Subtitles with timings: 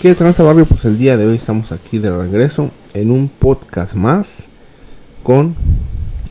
[0.00, 0.66] ¿Qué tranza barrio?
[0.66, 4.46] Pues el día de hoy estamos aquí de regreso en un podcast más
[5.22, 5.56] con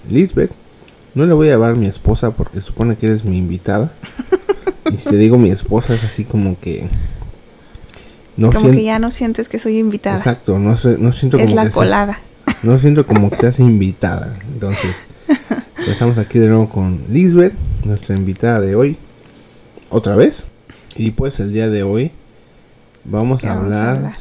[0.07, 0.51] Lisbeth.
[1.15, 3.91] No le voy a llevar mi esposa porque supone que eres mi invitada.
[4.93, 6.87] y si te digo mi esposa es así como que...
[8.37, 10.17] No como que ya no sientes que soy invitada.
[10.17, 12.19] Exacto, no, sé, no siento como es la colada.
[12.61, 14.37] no siento como que seas invitada.
[14.53, 14.95] Entonces,
[15.87, 17.53] estamos aquí de nuevo con Lisbeth,
[17.83, 18.97] nuestra invitada de hoy.
[19.89, 20.43] Otra vez.
[20.95, 22.11] Y pues el día de hoy
[23.05, 24.17] vamos, a hablar,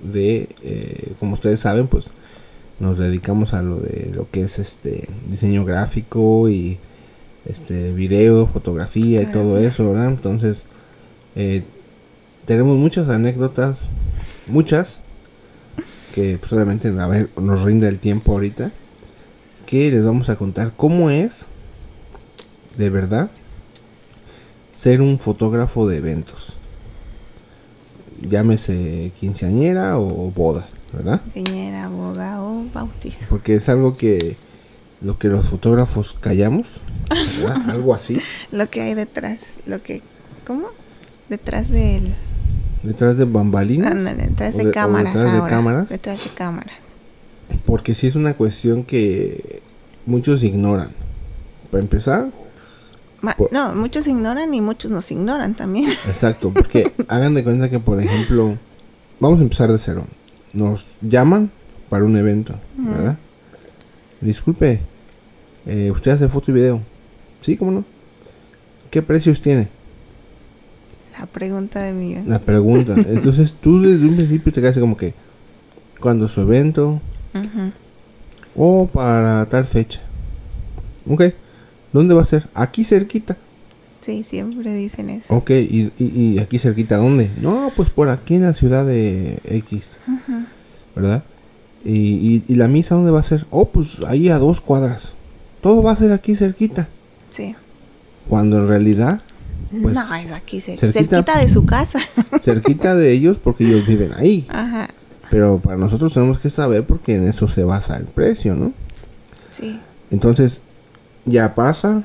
[0.00, 2.10] de, eh, como ustedes saben, pues
[2.80, 6.78] nos dedicamos a lo de lo que es este diseño gráfico y
[7.44, 10.08] este video, fotografía y todo eso, ¿verdad?
[10.08, 10.64] Entonces
[11.34, 11.64] eh,
[12.44, 13.78] tenemos muchas anécdotas,
[14.46, 14.98] muchas
[16.14, 18.70] que pues obviamente a ver, nos rinde el tiempo ahorita
[19.66, 21.44] que les vamos a contar cómo es
[22.76, 23.30] de verdad
[24.76, 26.57] ser un fotógrafo de eventos
[28.20, 31.20] llámese quinceañera o boda, ¿verdad?
[31.34, 33.26] Quinceañera, boda o bautizo.
[33.28, 34.36] Porque es algo que
[35.00, 36.66] lo que los fotógrafos callamos,
[37.08, 37.62] ¿verdad?
[37.70, 38.20] algo así.
[38.50, 40.02] lo que hay detrás, lo que,
[40.46, 40.68] ¿cómo?
[41.28, 42.14] Detrás del...
[42.82, 43.92] Detrás de bambalinas.
[44.16, 45.88] detrás de, cámaras detrás de cámaras.
[45.88, 46.74] Detrás de cámaras.
[47.66, 49.62] Porque sí es una cuestión que
[50.06, 50.90] muchos ignoran.
[51.70, 52.28] Para empezar,
[53.50, 55.90] no, muchos ignoran y muchos nos ignoran también.
[56.06, 58.56] Exacto, porque hagan de cuenta que, por ejemplo,
[59.20, 60.04] vamos a empezar de cero.
[60.52, 61.50] Nos llaman
[61.88, 63.18] para un evento, ¿verdad?
[64.20, 64.80] Disculpe,
[65.66, 66.80] eh, ¿usted hace foto y video?
[67.40, 67.84] Sí, ¿cómo no?
[68.90, 69.68] ¿Qué precios tiene?
[71.18, 72.94] La pregunta de mi La pregunta.
[73.08, 75.14] Entonces tú desde un principio te quedas como que,
[76.00, 77.00] ¿cuándo su evento?
[78.56, 80.00] O para tal fecha.
[81.08, 81.24] Ok.
[81.92, 82.48] ¿Dónde va a ser?
[82.54, 83.36] Aquí cerquita.
[84.00, 85.34] Sí, siempre dicen eso.
[85.34, 87.30] Ok, ¿y, y, aquí cerquita dónde?
[87.40, 89.98] No, pues por aquí en la ciudad de X.
[90.94, 91.24] ¿Verdad?
[91.84, 93.46] Y, y, la misa dónde va a ser?
[93.50, 95.12] Oh, pues ahí a dos cuadras.
[95.60, 96.88] Todo va a ser aquí cerquita.
[97.30, 97.54] Sí.
[98.28, 99.20] Cuando en realidad...
[99.70, 102.00] Pues, no, es aquí cerquita, cerquita de su casa.
[102.42, 104.46] cerquita de ellos porque ellos viven ahí.
[104.48, 104.88] Ajá.
[105.30, 108.72] Pero para nosotros tenemos que saber porque en eso se basa el precio, ¿no?
[109.50, 109.78] Sí.
[110.10, 110.62] Entonces,
[111.28, 112.04] ya pasa,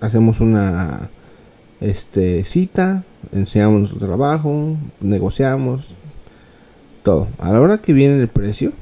[0.00, 1.10] hacemos una
[1.80, 5.94] este cita, enseñamos nuestro trabajo, negociamos,
[7.02, 7.28] todo.
[7.38, 8.72] A la hora que viene el precio,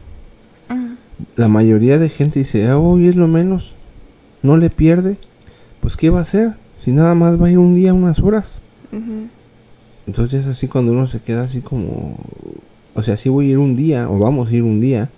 [1.36, 3.74] la mayoría de gente dice, ah, hoy es lo menos,
[4.42, 5.16] no le pierde,
[5.80, 6.54] pues ¿qué va a hacer?
[6.84, 8.60] Si nada más va a ir un día, unas horas.
[10.06, 12.16] Entonces es así cuando uno se queda así como,
[12.94, 15.10] o sea, sí voy a ir un día, o vamos a ir un día,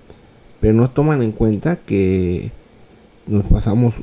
[0.60, 2.52] pero no toman en cuenta que
[3.26, 3.96] nos pasamos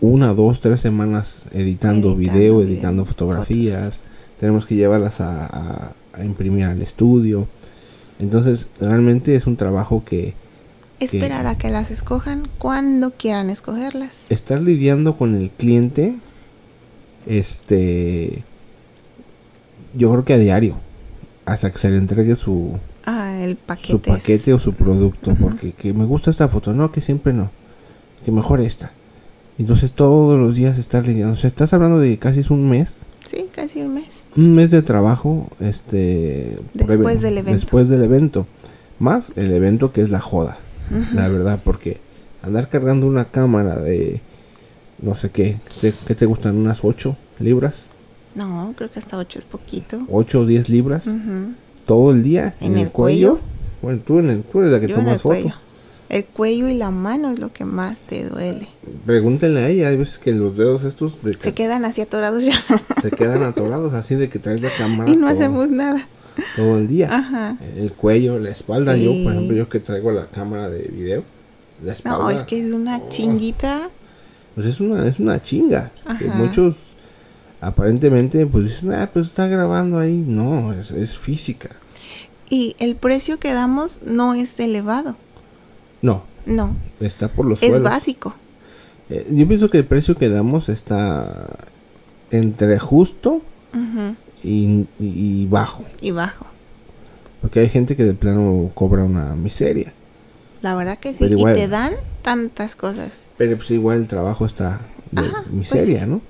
[0.00, 4.00] una, dos, tres semanas editando, video, editando fotografías.
[4.38, 5.92] Tenemos que llevarlas a,
[6.24, 7.48] imprimir al estudio.
[8.18, 10.34] Entonces, realmente es un trabajo que...
[10.98, 14.24] Esperar a que las escojan cuando quieran escogerlas.
[14.28, 16.16] Estar lidiando con el cliente,
[17.26, 18.44] este...
[19.94, 20.76] Yo creo que a diario.
[21.46, 22.78] Hasta que se le entregue su...
[23.04, 23.92] Ah, el paquete.
[23.92, 25.34] Su paquete o su producto.
[25.34, 26.72] Porque que me gusta esta foto.
[26.72, 27.50] No, que siempre no.
[28.24, 28.92] Que mejor esta
[29.60, 31.34] entonces todos los días estás lidiando.
[31.34, 32.96] O sea, estás hablando de casi un mes.
[33.26, 34.06] Sí, casi un mes.
[34.34, 36.58] Un mes de trabajo, este...
[36.72, 37.60] Después del evento.
[37.60, 38.46] Después del evento.
[38.98, 40.56] Más el evento que es la joda.
[41.12, 41.98] La verdad, porque
[42.42, 44.22] andar cargando una cámara de...
[45.02, 45.60] No sé qué.
[46.06, 46.56] ¿Qué te gustan?
[46.56, 47.84] ¿Unas 8 libras?
[48.34, 50.00] No, creo que hasta 8 es poquito.
[50.08, 51.04] 8 o 10 libras.
[51.84, 52.54] Todo el día.
[52.60, 53.40] En, el, cuello?
[53.82, 55.52] Bueno, tú, en el, tú eres la que tomas foto.
[56.10, 58.66] El cuello y la mano es lo que más te duele.
[59.06, 61.18] Pregúntenle a ella, hay veces que los dedos estos...
[61.38, 62.60] se quedan así atorados ya.
[63.00, 65.08] Se quedan atorados así de que traes la cámara.
[65.08, 66.08] Y no hacemos nada.
[66.56, 67.14] Todo el día.
[67.14, 67.56] Ajá.
[67.76, 68.96] El cuello, la espalda.
[68.96, 71.22] Yo, por ejemplo, yo que traigo la cámara de video.
[71.84, 72.18] La espalda.
[72.18, 73.08] No, es que es una oh.
[73.08, 73.88] chinguita.
[74.56, 75.92] Pues es una, es una chinga.
[76.34, 76.96] muchos
[77.60, 80.24] aparentemente pues dicen, ah, pues está grabando ahí.
[80.26, 81.70] No, es, es física.
[82.48, 85.14] Y el precio que damos no es elevado.
[86.02, 86.24] No.
[86.46, 86.74] No.
[87.00, 88.34] Está por los Es básico.
[89.08, 91.58] Eh, yo pienso que el precio que damos está
[92.30, 93.42] entre justo
[94.42, 95.84] y, bajo.
[96.00, 96.46] Y bajo.
[97.40, 99.92] Porque hay gente que de plano cobra una miseria.
[100.62, 101.24] La verdad que sí.
[101.24, 103.24] y te dan tantas cosas.
[103.38, 104.80] Pero pues igual el trabajo está
[105.10, 106.20] de pues miseria, ¿no?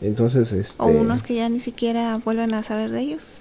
[0.00, 0.74] Entonces, este...
[0.78, 3.40] O unos que ya ni siquiera vuelven a saber de ellos.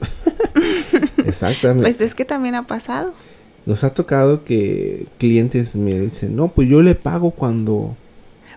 [1.24, 1.82] Exactamente.
[1.82, 3.14] pues es que también ha pasado.
[3.66, 7.96] Nos ha tocado que clientes me dicen, no, pues yo le pago cuando...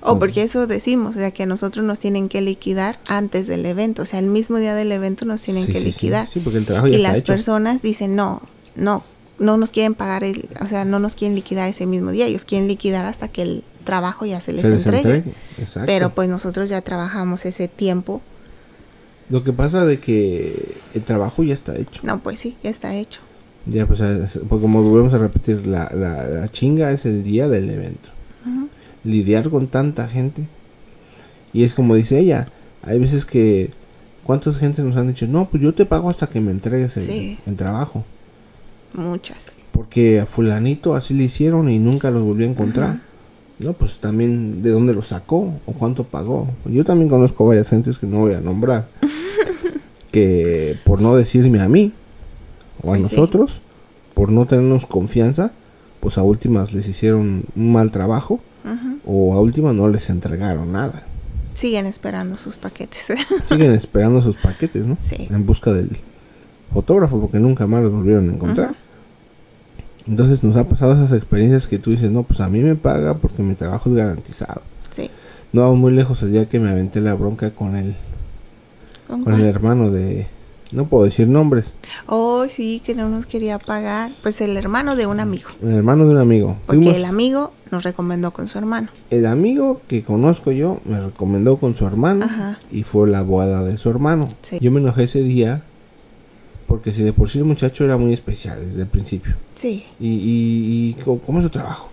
[0.02, 3.66] O porque eso decimos, o sea, que a nosotros nos tienen que liquidar antes del
[3.66, 6.28] evento, o sea, el mismo día del evento nos tienen Sí, que sí, liquidar.
[6.30, 7.34] Sí, porque el trabajo ya y está las hecho.
[7.34, 8.42] personas dicen, no,
[8.76, 9.04] no,
[9.40, 12.46] no nos quieren pagar, el, o sea, no nos quieren liquidar ese mismo día, ellos
[12.46, 15.16] quieren liquidar hasta que el trabajo ya se les, Se les entregue.
[15.18, 15.34] entregue.
[15.86, 18.22] Pero pues nosotros ya trabajamos ese tiempo.
[19.30, 22.00] Lo que pasa de que el trabajo ya está hecho.
[22.04, 23.20] No, pues sí, ya está hecho.
[23.70, 27.48] Ya, pues, es- pues, como volvemos a repetir, la, la, la chinga es el día
[27.48, 28.10] del evento.
[29.04, 30.44] Lidiar con tanta gente.
[31.54, 32.48] Y es como dice ella,
[32.84, 33.72] hay veces que...
[34.24, 35.26] ¿Cuántas gente nos han dicho?
[35.28, 37.38] No, pues yo te pago hasta que me entregues el, Sí.
[37.48, 38.04] el trabajo.
[38.94, 39.54] Muchas.
[39.72, 43.00] Porque a fulanito así le hicieron y nunca los volvió a encontrar.
[43.58, 46.48] No, pues también de dónde lo sacó o cuánto pagó.
[46.66, 48.88] Yo también conozco varias gentes que no voy a nombrar.
[50.12, 51.94] que por no decirme a mí
[52.84, 53.16] o a Pues sí.
[53.16, 53.62] nosotros,
[54.14, 55.52] por no tenernos confianza,
[56.00, 58.40] pues a últimas les hicieron un mal trabajo
[59.06, 61.04] o a últimas no les entregaron nada.
[61.56, 63.08] Siguen esperando sus paquetes.
[63.50, 64.98] Siguen esperando sus paquetes, ¿no?
[65.02, 65.28] Sí.
[65.30, 65.90] En busca del
[66.74, 68.76] fotógrafo porque nunca más los volvieron a encontrar.
[70.08, 73.16] Entonces nos ha pasado esas experiencias que tú dices, no, pues a mí me paga
[73.16, 74.62] porque mi trabajo es garantizado.
[74.96, 75.10] sí.
[75.52, 77.96] No vamos muy lejos el día que me aventé la bronca con el,
[79.08, 80.28] ¿Con con el hermano de...
[80.72, 81.74] No puedo decir nombres.
[82.06, 84.12] Oh, sí, que no nos quería pagar.
[84.22, 85.50] Pues el hermano de un amigo.
[85.64, 86.58] El hermano de un amigo.
[86.68, 88.90] Porque Fuimos- el amigo nos recomendó con su hermano.
[89.10, 92.60] el amigo que conozco yo me recomendó con su hermano Ajá.
[92.72, 94.28] y fue la boda de su hermano.
[94.44, 94.60] Sí.
[94.62, 95.64] Yo me enojé ese día
[96.68, 99.36] porque si de por sí el muchacho era muy especial desde el principio.
[99.56, 99.86] Sí.
[100.00, 100.08] y,
[100.98, 101.90] y, cómo es su trabajo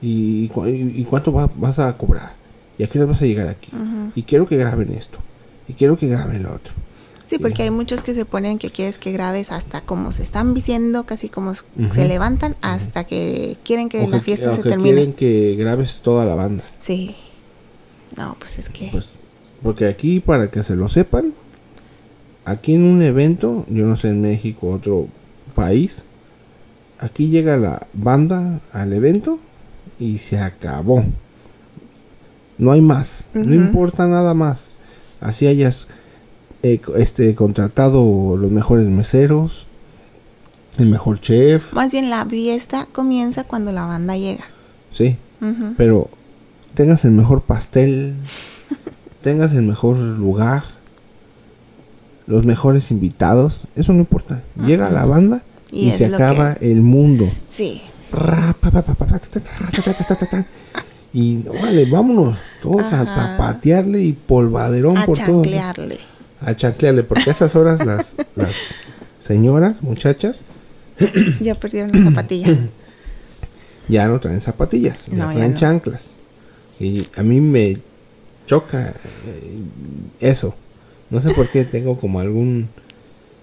[0.00, 2.34] y, y- cuánto va- vas a cobrar
[2.78, 3.70] y a qué hora vas a llegar aquí
[4.14, 5.18] y quiero que graben esto
[5.68, 6.72] y quiero que graben lo otro
[7.26, 10.52] Sí, porque hay muchos que se ponen que quieres que grabes hasta como se están
[10.52, 14.62] vistiendo, casi como se levantan, hasta que quieren que o la que, fiesta o se
[14.62, 14.94] que termine.
[14.94, 16.64] quieren que grabes toda la banda.
[16.78, 17.16] Sí.
[18.16, 18.88] No, pues es que...
[18.92, 19.14] pues
[19.62, 21.32] porque aquí para que se lo sepan
[22.44, 25.08] aquí en un evento yo no sé en México otro
[25.54, 26.04] país
[26.98, 29.38] aquí llega la banda al evento
[29.98, 31.04] y se acabó.
[32.58, 34.68] No hay más no importa nada más.
[35.20, 35.88] Así hayas
[36.66, 39.66] eh, este, contratado los mejores meseros,
[40.78, 41.74] el mejor chef.
[41.74, 44.46] Más bien la fiesta comienza cuando la banda llega.
[44.90, 45.18] Sí.
[45.76, 46.08] Pero
[46.72, 48.14] tengas el mejor pastel,
[49.20, 50.64] tengas el mejor lugar,
[52.26, 54.42] los mejores invitados, eso no importa.
[54.64, 57.30] Llega la banda y, se acaba el mundo.
[57.50, 57.82] Sí.
[61.12, 65.42] Y vale, vámonos todos a zapatearle y polvaderón por todo.
[65.42, 68.52] A chanclearle a chanclearle porque a esas horas las, las
[69.20, 70.42] señoras muchachas
[71.40, 72.56] Ya perdieron la zapatilla.
[73.88, 75.58] ya no traen zapatillas, ya No, ya traen no.
[75.58, 76.04] chanclas.
[76.78, 77.78] Y a mí me
[78.46, 78.90] choca
[79.26, 79.58] eh,
[80.20, 80.54] eso.
[81.10, 82.68] No sé por qué tengo como algún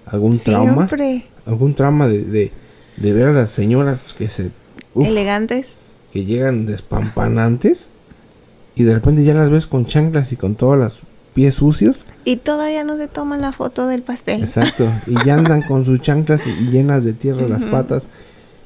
[0.06, 2.52] algún trauma, Siempre algún trauma de, de,
[2.98, 4.50] de ver a las señoras que se
[4.94, 5.68] uf, elegantes.
[6.12, 7.88] que llegan despampanantes
[8.76, 11.00] y de repente ya las ves con chanclas y con todos los
[11.34, 12.06] pies sucios.
[12.26, 14.44] Y todavía no se toman la foto del pastel.
[14.44, 14.92] Exacto.
[15.08, 17.72] Y ya andan con sus chanclas y llenas de tierra las Ujú.
[17.72, 18.04] patas.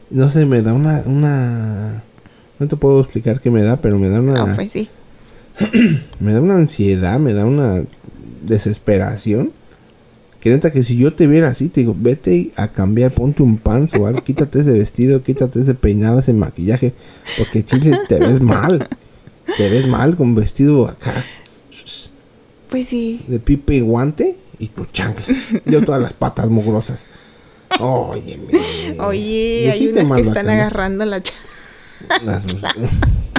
[0.10, 2.04] No sé, me da una, una...
[2.60, 4.34] No te puedo explicar qué me da, pero me da una...
[4.34, 4.90] No, pues sí.
[6.20, 7.84] Me da una ansiedad, me da una
[8.46, 9.54] desesperación.
[10.42, 13.58] Que neta que si yo te viera así, te digo, vete a cambiar, ponte un
[13.58, 16.94] pants o algo, quítate ese vestido, quítate ese peinado, ese maquillaje,
[17.38, 18.90] porque chile te ves mal.
[19.58, 21.24] Te ves mal con vestido acá
[22.70, 23.22] Pues sí.
[23.28, 25.26] de pipe y guante y tu chancla.
[25.66, 27.00] Yo todas las patas mugrosas.
[27.80, 28.40] Oye,
[29.66, 31.34] Yo hay unas que están agarrando la cha-
[32.24, 32.44] Las-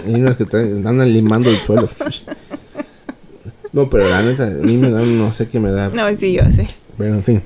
[0.05, 1.89] hay unas que andan limando el suelo.
[3.73, 5.89] No, pero la neta, a mí me da, no sé qué me da.
[5.91, 6.67] No, sí, yo sé.
[6.97, 7.43] Pero en fin.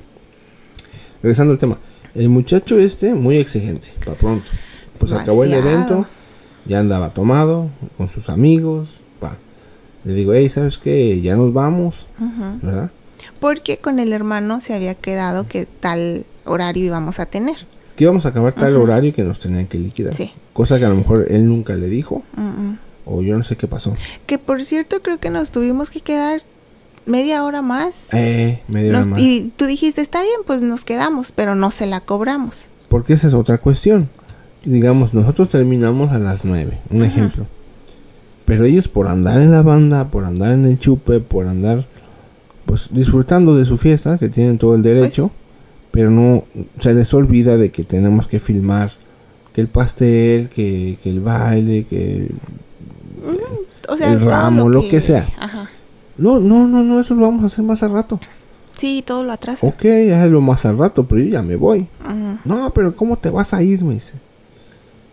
[1.22, 1.78] Regresando al tema.
[2.14, 4.48] El muchacho este, muy exigente, para pronto.
[4.98, 6.06] Pues acabó el evento,
[6.66, 8.99] ya andaba tomado, con sus amigos.
[10.04, 11.20] Le digo, hey, ¿sabes qué?
[11.20, 12.58] Ya nos vamos, Ujú.
[12.66, 12.90] ¿verdad?
[13.38, 17.56] Porque con el hermano se había quedado que tal horario íbamos a tener.
[17.96, 18.84] Que íbamos a acabar tal Ujú.
[18.84, 20.14] horario que nos tenían que liquidar.
[20.14, 20.32] Sí.
[20.52, 22.78] Cosa que a lo mejor él nunca le dijo, Mm, mm.
[23.06, 23.94] o yo no sé qué pasó.
[24.26, 26.42] Que por cierto, creo que nos tuvimos que quedar
[27.06, 27.96] media hora más.
[28.12, 29.20] Eh, media hora Nos- más.
[29.20, 32.64] y tú dijiste, está bien, pues nos quedamos, pero no se la cobramos.
[32.88, 34.08] Porque esa es otra cuestión.
[34.64, 37.10] Digamos, nosotros terminamos a las 9, un Ajá.
[37.10, 37.46] ejemplo.
[38.50, 41.86] Pero ellos por andar en la banda, por andar en el chupe, por andar
[42.66, 45.30] pues disfrutando de su fiesta, que tienen todo el derecho,
[45.92, 46.42] pero no
[46.80, 48.90] se les olvida de que tenemos que filmar
[49.52, 52.32] que el pastel, que, que el baile, que
[53.88, 55.28] o sea, el ramo, lo que sea.
[55.38, 55.70] Ajá.
[56.18, 58.18] No, no, no, no, eso lo vamos a hacer más al rato.
[58.78, 59.64] Sí, todo lo atrasa.
[59.64, 61.86] Ok, hazlo más al rato, pero yo ya me voy.
[62.04, 63.84] Ujú, No, pero ¿cómo te vas a ir?
[63.84, 64.14] Me dice.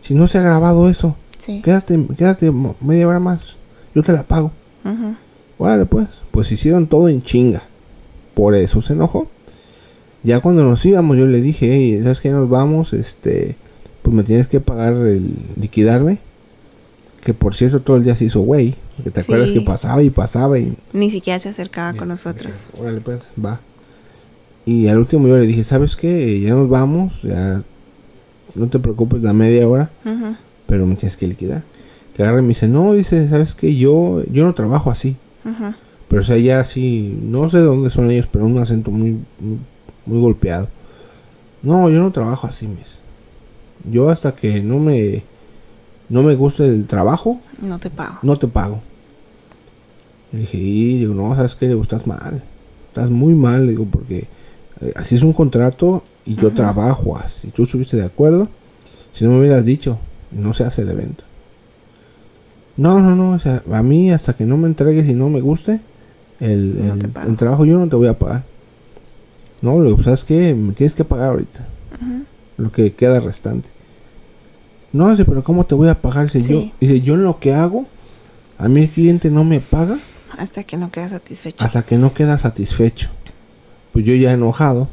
[0.02, 1.16] Si no se ha grabado eso,
[1.48, 1.62] Sí.
[1.64, 2.52] quédate, quédate
[2.82, 3.56] media hora más.
[3.96, 4.52] Yo te la pago.
[4.86, 5.16] Ujú,
[5.58, 6.08] Vale, pues.
[6.30, 7.64] Pues hicieron todo en chinga.
[8.36, 9.28] Por eso se enojó.
[10.22, 12.30] Ya cuando nos íbamos, yo le dije, hey, ¿sabes qué?
[12.30, 13.56] Nos vamos, este,
[14.04, 16.20] pues me tienes que pagar el liquidarme.
[17.24, 18.76] Que por cierto, todo el día se hizo güey.
[18.96, 22.68] Porque te acuerdas que pasaba y pasaba y Ni siquiera se acercaba con nosotros.
[22.80, 23.60] Órale, pues, va.
[24.66, 26.42] Y al último yo le dije, ¿sabes qué?
[26.42, 27.64] Ya nos vamos, ya
[28.54, 30.36] no te preocupes la media hora, Ujú,
[30.68, 31.64] pero me tienes que liquidar.
[32.16, 33.76] Que agarre y me dice, no, dice, ¿sabes qué?
[33.76, 35.16] Yo, yo no trabajo así.
[35.44, 35.74] ujú.
[36.08, 39.12] Pero o sea, ya así, no sé de dónde son ellos, pero un acento muy,
[39.40, 39.58] muy,
[40.06, 40.70] muy golpeado.
[41.62, 42.98] No, yo no trabajo así, mis.
[43.92, 45.24] Yo hasta que no me,
[46.08, 48.20] no me guste el trabajo, No te pago.
[48.24, 48.80] no te pago.
[50.32, 52.42] Le dije, y digo, no, sabes que le estás mal.
[52.90, 54.28] Estás muy mal, le digo, porque
[54.82, 57.50] eh, así es un contrato y yo trabajo así.
[57.50, 58.48] Tú estuviste de acuerdo.
[59.14, 59.98] Si no me hubieras dicho,
[60.32, 61.24] no se hace el evento.
[62.76, 65.42] No, no, no, o sea, a mí hasta que no me entregues y no me
[65.42, 65.80] guste
[66.40, 66.94] el, No
[67.24, 68.44] el- trabajo, yo no te voy a pagar.
[69.62, 70.54] No, le digo, ¿sabes qué?
[70.54, 71.68] Me tienes que pagar ahorita
[72.58, 73.70] lo que queda restante.
[74.94, 76.32] No, dice, pero ¿cómo te voy a pagar?
[76.32, 77.86] Dice, yo, dice, yo en lo que hago,
[78.60, 80.00] a mí el cliente no me paga
[80.38, 81.64] Hasta que no queda satisfecho.
[81.64, 83.10] hasta que no queda satisfecho.
[83.92, 84.88] Pues yo ya enojado,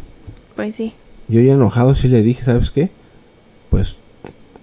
[0.56, 0.94] Pues sí.
[1.28, 2.90] yo ya enojado sí le dije, ¿sabes qué?
[3.70, 3.96] Pues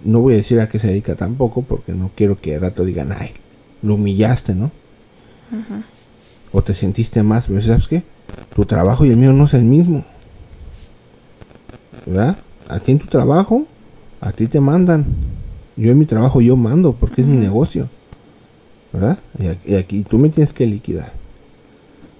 [0.04, 2.84] no voy a decir a qué se dedica tampoco porque no quiero que al rato
[2.84, 3.30] digan, ay,
[3.82, 4.70] lo humillaste, ¿no?
[6.52, 8.02] O te sentiste más, pero ¿sabes qué?
[8.54, 10.04] Tu trabajo y el mío no es el mismo.
[12.06, 12.38] ¿Verdad?
[12.68, 13.66] A ti en tu trabajo,
[14.20, 15.06] a ti te mandan.
[15.76, 17.88] Yo en mi trabajo yo mando porque es mi negocio.
[18.92, 19.18] ¿Verdad?
[19.38, 21.21] Y aquí, y aquí tú me tienes que liquidar.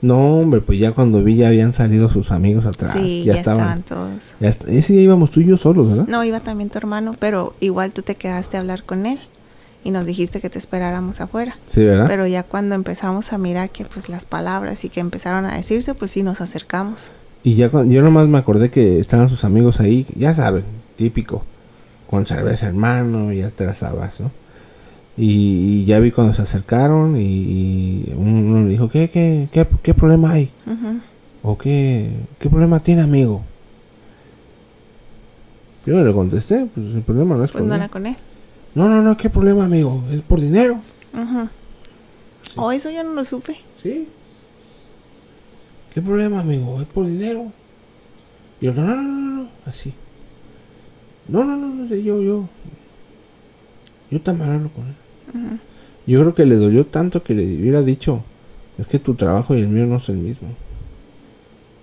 [0.03, 2.93] No, hombre, pues ya cuando vi ya habían salido sus amigos atrás.
[2.93, 4.09] Sí, ya, ya estaban, estaban.
[4.11, 4.23] todos.
[4.41, 6.07] Ya est- ese día íbamos tú y yo solos, ¿verdad?
[6.09, 9.21] No, iba también tu hermano, pero igual tú te quedaste a hablar con él
[9.85, 11.57] y nos dijiste que te esperáramos afuera.
[11.67, 12.07] Sí, ¿verdad?
[12.09, 15.95] Pero ya cuando empezamos a mirar que pues las palabras y que empezaron a decirse,
[15.95, 17.13] pues sí nos acercamos.
[17.45, 20.65] Y ya cuando, yo nomás me acordé que estaban sus amigos ahí, ya saben,
[20.97, 21.45] típico,
[22.11, 24.31] con cerveza hermano, ya te la sabes, ¿no?
[25.17, 29.67] Y, y ya vi cuando se acercaron y, y uno me dijo, ¿qué, qué, qué,
[29.83, 30.51] qué problema hay?
[31.43, 33.43] ¿O qué, qué problema tiene, amigo?
[35.85, 38.17] Yo no le contesté, pues el problema no es Pues no con él.
[38.75, 40.03] No, no, no, ¿qué problema, amigo?
[40.11, 40.81] Es por dinero.
[41.13, 41.49] Ujú.
[42.57, 43.59] Oh, eso yo no lo supe.
[43.83, 44.09] ¿Sí?
[45.93, 46.81] ¿Qué problema, amigo?
[46.81, 47.53] ¿Es por dinero?
[48.61, 49.93] Y yo, no, no, no, no, no, así.
[51.29, 52.49] No, no, no, no, sé, yo, yo.
[54.11, 54.95] Yo también hablo con él.
[56.07, 58.23] Yo creo que le dolió tanto que le hubiera dicho,
[58.79, 60.49] es que tu trabajo y el mío no es el mismo.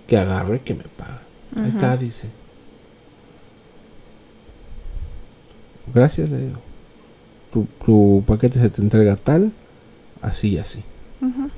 [0.06, 1.22] Que agarre y que me paga.
[1.56, 1.76] Ahí Ujú.
[1.78, 2.28] está, dice.
[5.94, 6.58] Gracias, le digo.
[7.52, 9.50] Tu, tu paquete se te entrega tal,
[10.22, 10.80] así y así.
[11.20, 11.48] Ujú.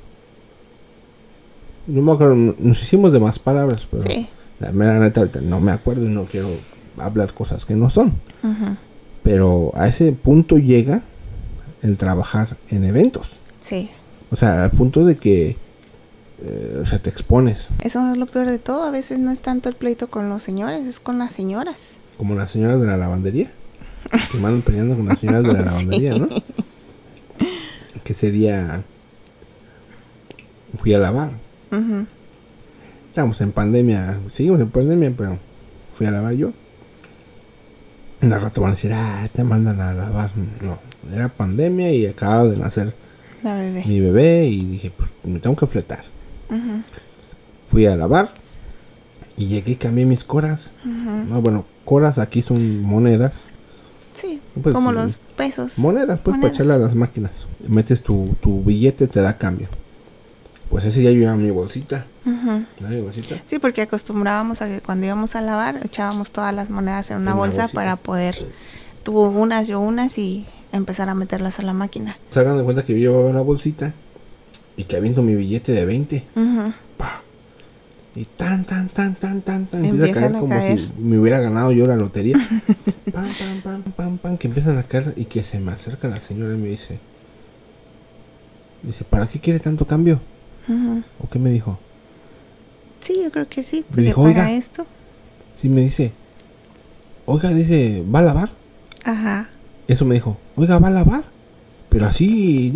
[1.89, 4.27] No me acuerdo, no- nos hicimos de más palabras, pero Sí.
[4.61, 6.49] la mera neta ahorita no me acuerdo y no quiero
[6.97, 8.09] hablar cosas que no son.
[8.43, 8.77] Ujú.
[9.23, 11.03] Pero a ese punto llega
[11.83, 13.41] el trabajar en eventos.
[13.61, 13.91] Sí.
[14.31, 15.57] O sea, al punto de que,
[16.43, 17.69] eh, o sea, te expones.
[17.81, 18.85] Eso no es lo peor de todo.
[18.85, 21.97] A veces no es tanto el pleito con los señores, es con las señoras.
[22.17, 23.51] Como las señoras de la lavandería.
[24.31, 26.29] Que andan peleando con las señoras de la lavandería, ¿no?
[28.05, 28.83] Que ese día
[30.79, 31.33] fui a lavar.
[31.71, 32.07] Ujú.
[33.09, 35.39] Estamos en pandemia, seguimos en pandemia, pero
[35.95, 36.53] fui a lavar yo.
[38.23, 40.31] Al rato van a decir, ah, te mandan a lavar.
[40.62, 40.79] No,
[41.13, 42.95] era pandemia y acababa de nacer
[43.43, 43.85] La bebé.
[43.87, 46.05] mi bebé y dije, pues me tengo que fletar.
[47.71, 48.33] Fui a lavar
[49.37, 50.71] y llegué y cambié mis coras.
[50.85, 53.33] No, bueno, coras aquí son monedas.
[54.15, 55.79] Sí, Pues, como los pesos.
[55.79, 56.51] Monedas, pues Monedas.
[56.53, 57.33] para echarle a las máquinas.
[57.67, 59.69] Metes tu, tu billete, te da cambio.
[60.69, 62.07] Pues ese día yo iba a mi bolsita.
[62.27, 62.65] Ujú.
[62.81, 62.89] ¿no?
[62.89, 63.37] Mi bolsita.
[63.47, 67.31] Sí, porque acostumbrábamos a que cuando íbamos a lavar echábamos todas las monedas en una
[67.33, 67.75] En bolsa bolsita.
[67.75, 68.47] para poder,
[69.03, 72.17] tú unas, yo unas y empezar a meterlas a la máquina.
[72.31, 73.93] Se hagan de cuenta que yo llevaba la bolsita
[74.76, 76.25] y que aviento mi billete de 20.
[76.35, 76.73] Ujú.
[76.97, 77.23] pa,
[78.14, 79.85] Y tan, tan, tan, tan, tan, tan.
[79.85, 80.79] Empieza a caer a como caer.
[80.79, 82.37] si me hubiera ganado yo la lotería.
[83.12, 84.38] pam, pam, pam, pam, pam.
[84.38, 86.99] Que empiezan a caer y que se me acerca la señora y me dice:
[88.83, 90.21] Dice, ¿para qué quiere tanto cambio?
[90.69, 91.02] Ujú.
[91.23, 91.79] ¿O qué me dijo?
[93.00, 94.52] Sí, yo creo que sí, Me dijo, para "Oiga".
[94.52, 94.87] esto.
[95.61, 96.12] Sí, me dice:
[97.26, 98.50] Oiga, dice, ¿va a lavar?
[99.05, 99.49] Ajá.
[99.88, 101.25] Eso me dijo: Oiga, ¿va a lavar?
[101.89, 102.71] Pero así.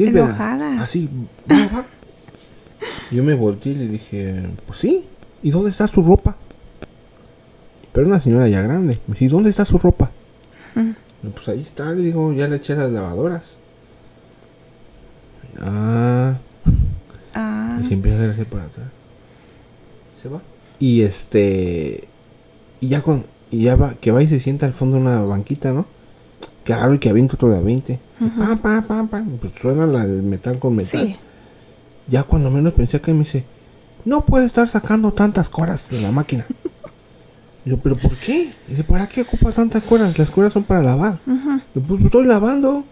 [0.81, 1.09] Así.
[1.51, 1.85] va.
[3.11, 5.05] Yo me volteé y le dije, pues sí.
[5.43, 6.37] ¿Y dónde está su ropa?
[7.93, 8.99] Pero una señora ya grande.
[9.07, 10.11] Me dice, "¿Y ¿dónde está su ropa?
[10.75, 10.91] Mm.
[11.35, 13.43] Pues ahí está, le digo, ya le eché las lavadoras.
[15.61, 16.35] Ah,
[17.39, 18.87] Ah, y se empieza a hacer para atrás.
[20.23, 20.41] Se va.
[20.79, 22.09] Y este.
[22.81, 23.25] Y ya con.
[23.51, 25.87] Y ya va, que va y se sienta al fondo de una banquita, ¿no?
[26.75, 27.99] Agarro y que aviento todo de a 20.
[28.63, 29.25] Pa, pa, pa.
[29.41, 31.01] Pues suena la- el metal con metal.
[31.07, 31.17] sí.
[32.09, 33.45] Ya cuando menos pensé que me dice,
[34.05, 36.47] no puede estar sacando tantas coras de la máquina.
[37.65, 38.53] Y yo, ¿pero por qué?
[38.69, 40.17] Y dice, ¿para qué ocupa tantas coras?
[40.17, 41.19] Las coras son para lavar.
[41.75, 42.85] Yo, pues estoy lavando.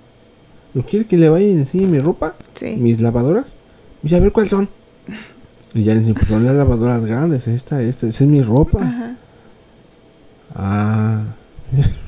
[0.74, 2.34] ¿No quiere que le vaya y enseñe mi ropa?
[2.54, 2.74] Sí.
[2.76, 3.46] Mis lavadoras.
[4.02, 4.68] Y dice, a ver cuáles son.
[5.72, 7.46] Y ya le dije, pues son las lavadoras grandes.
[7.46, 8.82] Esta, esta, esa es mi ropa.
[8.82, 9.16] Ajá.
[10.56, 11.22] Ah.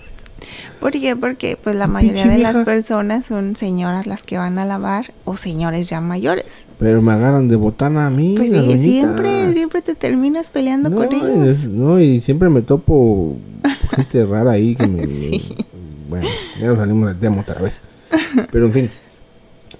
[0.87, 1.17] ¿Por qué?
[1.17, 5.13] Porque pues la Pinche mayoría de las personas son señoras las que van a lavar
[5.25, 6.47] o señores ya mayores.
[6.79, 8.35] Pero me agarran de botana a mí.
[8.37, 11.49] Pues sí, siempre, siempre te terminas peleando no, con ellos.
[11.49, 13.37] es- no, y siempre me topo
[13.97, 15.05] gente rara ahí que me...
[15.09, 15.43] Sí.
[16.09, 16.29] Bueno,
[16.61, 17.81] ya nos salimos del tema otra vez.
[18.53, 18.91] Pero en fin,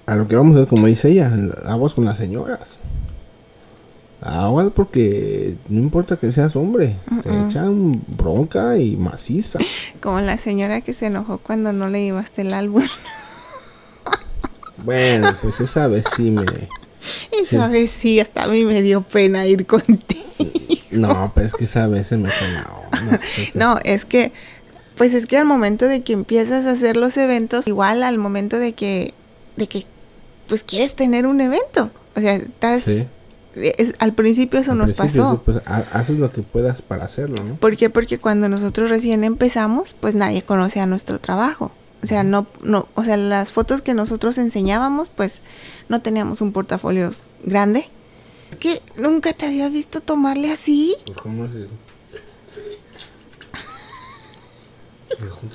[0.07, 1.31] a lo que vamos a ver, como dice ella,
[1.67, 2.79] aguas con las señoras.
[4.27, 7.49] Aguas porque no importa que seas hombre, te Mm-mm.
[7.49, 9.59] echan bronca y maciza.
[10.01, 12.83] Como la señora que se enojó cuando no le llevaste el álbum.
[14.83, 16.45] Bueno, pues esa vez sí me...
[17.31, 20.23] Esa vez sí, hasta a mí me dio pena ir contigo.
[20.91, 24.31] No, pero es que esa vez se me pues, No, es que,
[24.95, 28.59] pues es que al momento de que empiezas a hacer los eventos, igual al momento
[28.59, 29.13] de que,
[29.55, 29.85] de que,
[30.47, 31.91] pues quieres tener un evento.
[32.15, 33.05] O sea, estás, Sí.
[33.61, 35.41] Es- al principio eso Al nos principio, pasó.
[35.43, 37.55] pues, ha- haces lo que puedas para hacerlo, ¿no?
[37.55, 37.89] ¿Por qué?
[37.89, 41.71] Porque cuando nosotros recién empezamos, pues nadie conocía nuestro trabajo.
[42.03, 45.41] O sea, no, no, o sea, las fotos que nosotros enseñábamos, pues
[45.89, 47.11] no teníamos un portafolio
[47.43, 47.89] grande.
[48.51, 50.95] Es que nunca te había visto tomarle así.
[51.05, 51.69] Pues, ¿cómo es eso?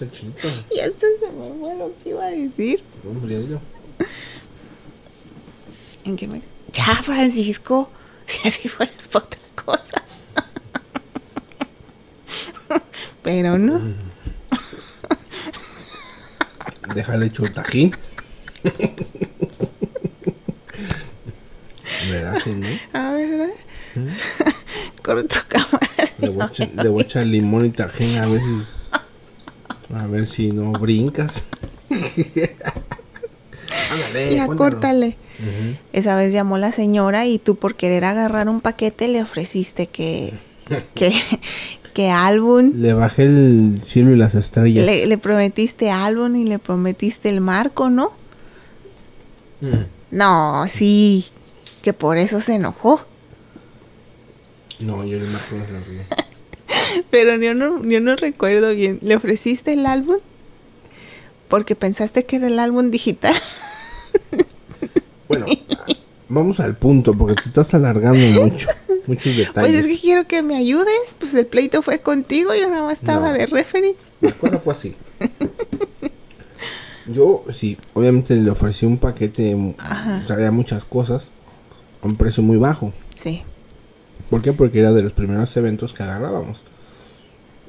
[0.01, 0.49] Me chinito.
[0.75, 2.83] Y hasta se me fue lo que iba a decir.
[3.05, 3.61] No, ya dilo.
[6.05, 6.43] En que me...
[6.73, 7.91] Ya, Francisco.
[8.27, 10.03] Si así fueras para otra cosa.
[13.23, 13.81] Pero no.
[16.95, 17.95] Déjale hecho el tajín.
[22.09, 22.67] ¿Verdad no?
[22.93, 23.49] Ah, ¿verdad?
[23.97, 24.09] ¿Mm?
[25.03, 25.89] Corre tu cámara.
[26.19, 26.51] Le voy, a
[26.83, 28.63] le voy a echar limón y tajín a ver si.
[29.95, 31.45] A ver si no brincas.
[33.93, 35.17] Ándale, Ya, córtale.
[35.93, 40.33] Esa vez llamó la señora y tú por querer agarrar un paquete le ofreciste que...
[40.95, 41.13] que...
[41.93, 42.73] que álbum...
[42.77, 44.87] Le bajé el cielo y las estrellas.
[44.87, 48.13] Le, le prometiste álbum y le prometiste el marco, ¿no?
[49.61, 49.85] Mm.
[50.11, 51.27] No, sí.
[51.83, 53.01] Que por eso se enojó.
[54.79, 56.07] No, yo le marco lágrimas.
[57.11, 58.99] Pero yo no, yo no recuerdo bien.
[59.03, 60.19] ¿Le ofreciste el álbum?
[61.49, 63.35] Porque pensaste que era el álbum digital.
[65.29, 65.47] Bueno,
[66.29, 68.69] vamos al punto porque te estás alargando mucho.
[69.07, 69.71] Muchos detalles.
[69.73, 70.93] Pues es que quiero que me ayudes.
[71.19, 72.55] Pues el pleito fue contigo.
[72.55, 73.33] Yo nada más estaba No.
[73.35, 73.95] de referee.
[74.21, 74.95] La cosa fue así.
[77.07, 80.23] Yo, sí, obviamente le ofrecí un paquete, mm, Ajá.
[80.27, 81.27] traía muchas cosas,
[82.01, 82.93] a un precio muy bajo.
[83.17, 83.43] Sí.
[84.31, 84.53] ¿Por qué?
[84.53, 86.61] Porque era de los primeros eventos que agarrábamos.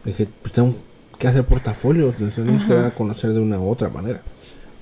[0.06, 0.76] Dije, pues tengo
[1.18, 4.22] que hacer portafolio, nos tenemos que dar a conocer de una u otra manera.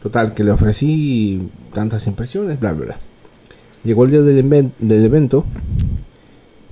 [0.03, 2.97] Total, que le ofrecí tantas impresiones, bla, bla, bla.
[3.83, 5.45] Llegó el día del, del evento.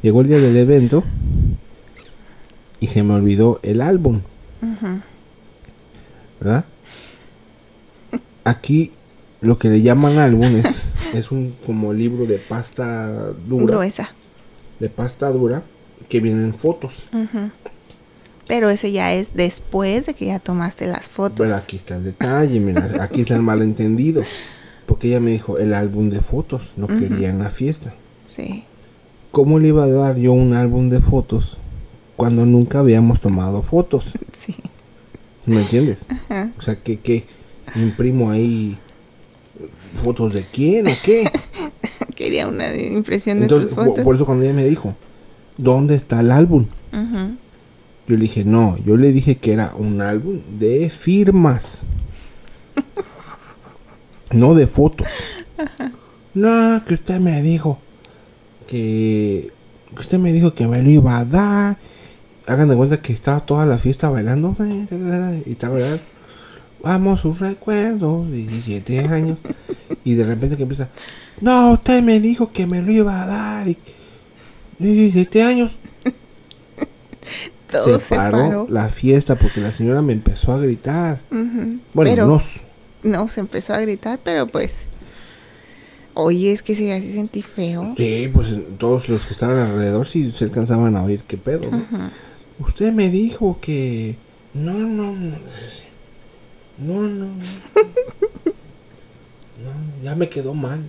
[0.01, 1.03] Llegó el día del evento.
[2.79, 4.21] Y se me olvidó el álbum.
[4.61, 5.01] Ujú.
[6.39, 6.65] ¿verdad?
[8.43, 8.91] Aquí
[9.41, 14.09] lo que le llaman álbum es, es un como libro de pasta dura, Gruesa.
[14.79, 15.63] de pasta dura
[16.07, 16.93] que vienen fotos.
[17.13, 17.51] Ujú.
[18.49, 21.45] Pero ese ya es después de que ya tomaste las fotos.
[21.45, 24.23] Pero aquí está el detalle, mira, aquí está el malentendido.
[24.87, 26.87] Porque ella me dijo el álbum de fotos, Ujú.
[26.97, 27.93] quería en la fiesta.
[28.25, 28.63] Sí.
[29.31, 31.59] ¿Cómo le iba a dar yo un álbum de fotos
[32.15, 34.13] cuando nunca habíamos tomado fotos?
[34.33, 34.55] Sí.
[35.45, 36.05] ¿Me entiendes?
[36.09, 36.51] Ajá.
[36.57, 37.25] O sea, que, que
[37.75, 38.77] imprimo ahí
[40.03, 41.29] fotos de quién o qué.
[42.15, 44.03] Quería una impresión de Entonces, tus por, fotos.
[44.03, 44.95] por eso cuando ella me dijo,
[45.57, 46.65] ¿dónde está el álbum?
[48.09, 51.83] Yo le dije, no, yo le dije que era un álbum de firmas.
[54.31, 55.07] no de fotos.
[56.31, 57.79] No, que usted me dijo
[58.67, 59.51] que,
[59.95, 61.77] que usted me dijo que me lo iba a dar.
[62.45, 64.55] Hagan de cuenta que estaba toda la fiesta bailando
[65.45, 66.03] y estaba bailando.
[66.83, 69.39] Vamos, sus recuerdos, 17 años.
[70.05, 70.89] Y de repente que empieza,
[71.41, 73.67] no, usted me dijo que me lo iba a dar.
[73.67, 73.77] Y,
[74.77, 75.78] 17 años.
[77.71, 81.19] Todo se, paró la fiesta porque la señora me empezó a gritar.
[81.29, 82.61] Bueno, Pero- nos.
[83.03, 84.85] No, se empezó a gritar, pero pues.
[86.15, 87.93] Oye, es que sí, así sentí feo.
[87.95, 91.69] Sí, pues todos los que estaban alrededor sí se alcanzaban a oír qué pedo.
[92.59, 94.17] Usted me dijo que...
[94.53, 95.37] No, no, no.
[96.77, 97.27] No, no, no.
[97.35, 97.43] No,
[100.03, 100.81] ya me quedó mal.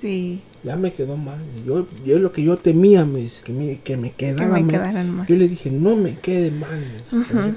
[0.00, 1.38] Sí, Ya me quedó mal.
[1.66, 4.62] Yo, yo lo que yo temía, me dice, que me, que me que quedara me
[4.62, 4.70] mal.
[4.70, 5.26] quedaran mal.
[5.26, 6.80] Yo le dije, no me quede mal.
[7.10, 7.54] me.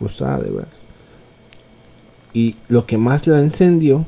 [0.00, 0.68] Gustaba de verdad.
[2.32, 4.06] Y lo que más la encendió,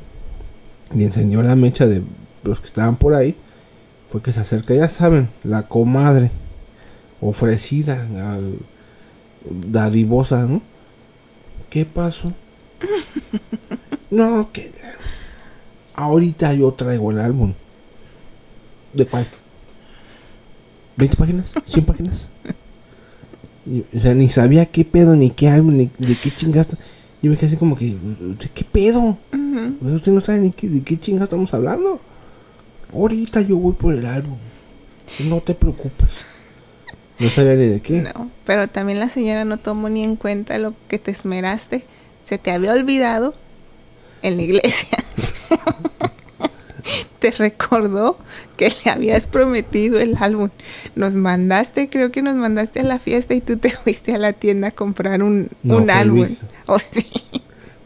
[0.95, 2.01] y encendió la mecha de
[2.43, 3.35] los que estaban por ahí,
[4.09, 6.31] fue que se acerca, ya saben, la comadre
[7.19, 8.59] ofrecida, al-
[9.49, 10.61] dadivosa, ¿no?
[11.69, 12.31] ¿Qué pasó?
[14.11, 14.71] no, que
[15.93, 17.53] ahorita yo traigo el álbum.
[18.93, 19.27] ¿De cuál?
[20.97, 21.53] ¿20 páginas?
[21.53, 22.27] ¿100 páginas?
[23.65, 26.77] Y, o sea, ni sabía qué pedo, ni qué álbum, ni de qué chingaste.
[27.21, 29.17] Yo me quedé así como que, ¿de qué pedo?
[29.33, 29.95] Ujú.
[29.95, 31.99] Usted no sabe ni qué, de qué chingados estamos hablando.
[32.93, 34.37] Ahorita yo voy por el álbum.
[35.19, 36.09] No te preocupes.
[37.19, 38.01] No sabía ni de qué.
[38.01, 41.85] No, pero también la señora no tomó ni en cuenta lo que te esmeraste.
[42.25, 43.33] Se te había olvidado
[44.23, 44.97] en la iglesia.
[47.23, 48.17] te recordó
[48.57, 50.49] que le habías prometido el álbum.
[50.95, 54.33] Nos mandaste, creo que nos mandaste a la fiesta y tú te fuiste a la
[54.33, 56.27] tienda a comprar un, No, un álbum.
[56.65, 57.07] Oh, sí.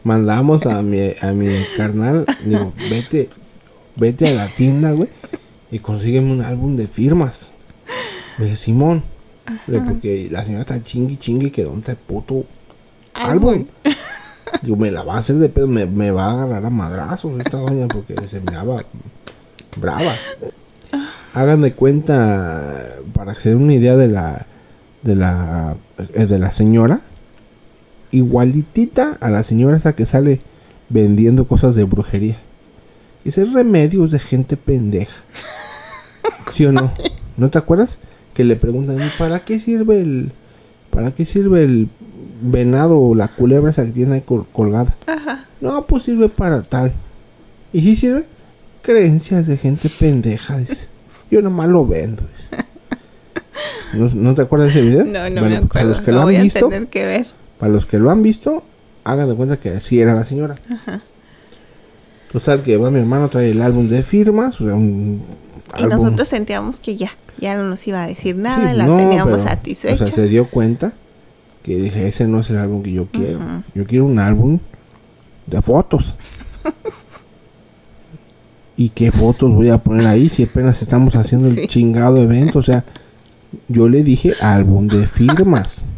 [0.02, 2.26] Mandamos a mi, a mi carnal.
[2.44, 3.30] Digo, vete,
[3.94, 5.08] vete a la tienda, güey.
[5.70, 7.50] Y consígueme un álbum de firmas.
[8.38, 9.04] Me dije, Simón.
[9.66, 12.44] Porque la señora está chingui chingue que dónde está el puto
[13.14, 13.66] álbum.
[14.62, 17.38] Digo, me la va a hacer de pedo, me, me va a agarrar a madrazos
[17.38, 18.84] esta doña porque se miraba
[19.76, 20.12] brava.
[21.34, 24.46] Hagan de cuenta, para que se den una idea de la
[25.02, 25.76] de la
[26.14, 27.00] eh, de la señora,
[28.10, 30.40] igualitita a la señora esa que sale
[30.88, 32.36] vendiendo cosas de brujería.
[33.24, 35.22] Ese es remedios de gente pendeja.
[36.54, 36.92] ¿Sí o no?
[37.36, 37.98] ¿No te acuerdas?
[38.34, 40.32] Que le preguntan, ¿y para qué sirve el
[40.98, 41.88] para qué sirve el
[42.42, 44.96] venado o la culebra esa que tiene ahí col- colgada?
[45.06, 45.44] Ajá.
[45.60, 46.92] No, pues sirve para tal.
[47.72, 48.24] ¿Y si sirve?
[48.82, 50.58] Creencias de gente pendeja.
[50.58, 50.88] dice.
[51.30, 52.24] Yo nomás lo vendo.
[52.36, 52.64] dice.
[53.94, 55.04] ¿No, no te acuerdas de ese video?
[55.04, 55.88] No, no Bueno, me Para acuerdo.
[55.90, 57.26] los que lo han visto, tener que ver.
[57.60, 58.64] para los que lo han visto,
[59.04, 60.56] hagan de cuenta que así era la señora.
[62.32, 64.60] Total, que va mi hermano, trae el álbum de firmas.
[64.60, 65.22] O sea, un
[65.78, 67.10] Y álbum- nosotros sentíamos que ya,
[67.40, 69.94] ya no nos iba a decir nada, Sí, la no, teníamos pero, satisfecha.
[69.94, 70.92] O sea, se dio cuenta
[71.62, 73.40] que dije, ese no es el álbum que yo quiero.
[73.74, 74.58] Yo quiero un álbum
[75.46, 76.16] de fotos.
[78.76, 81.60] ¿Y qué fotos voy a poner ahí si apenas estamos haciendo Sí.
[81.62, 82.60] el chingado evento?
[82.60, 82.84] O sea,
[83.66, 85.82] yo le dije álbum de firmas.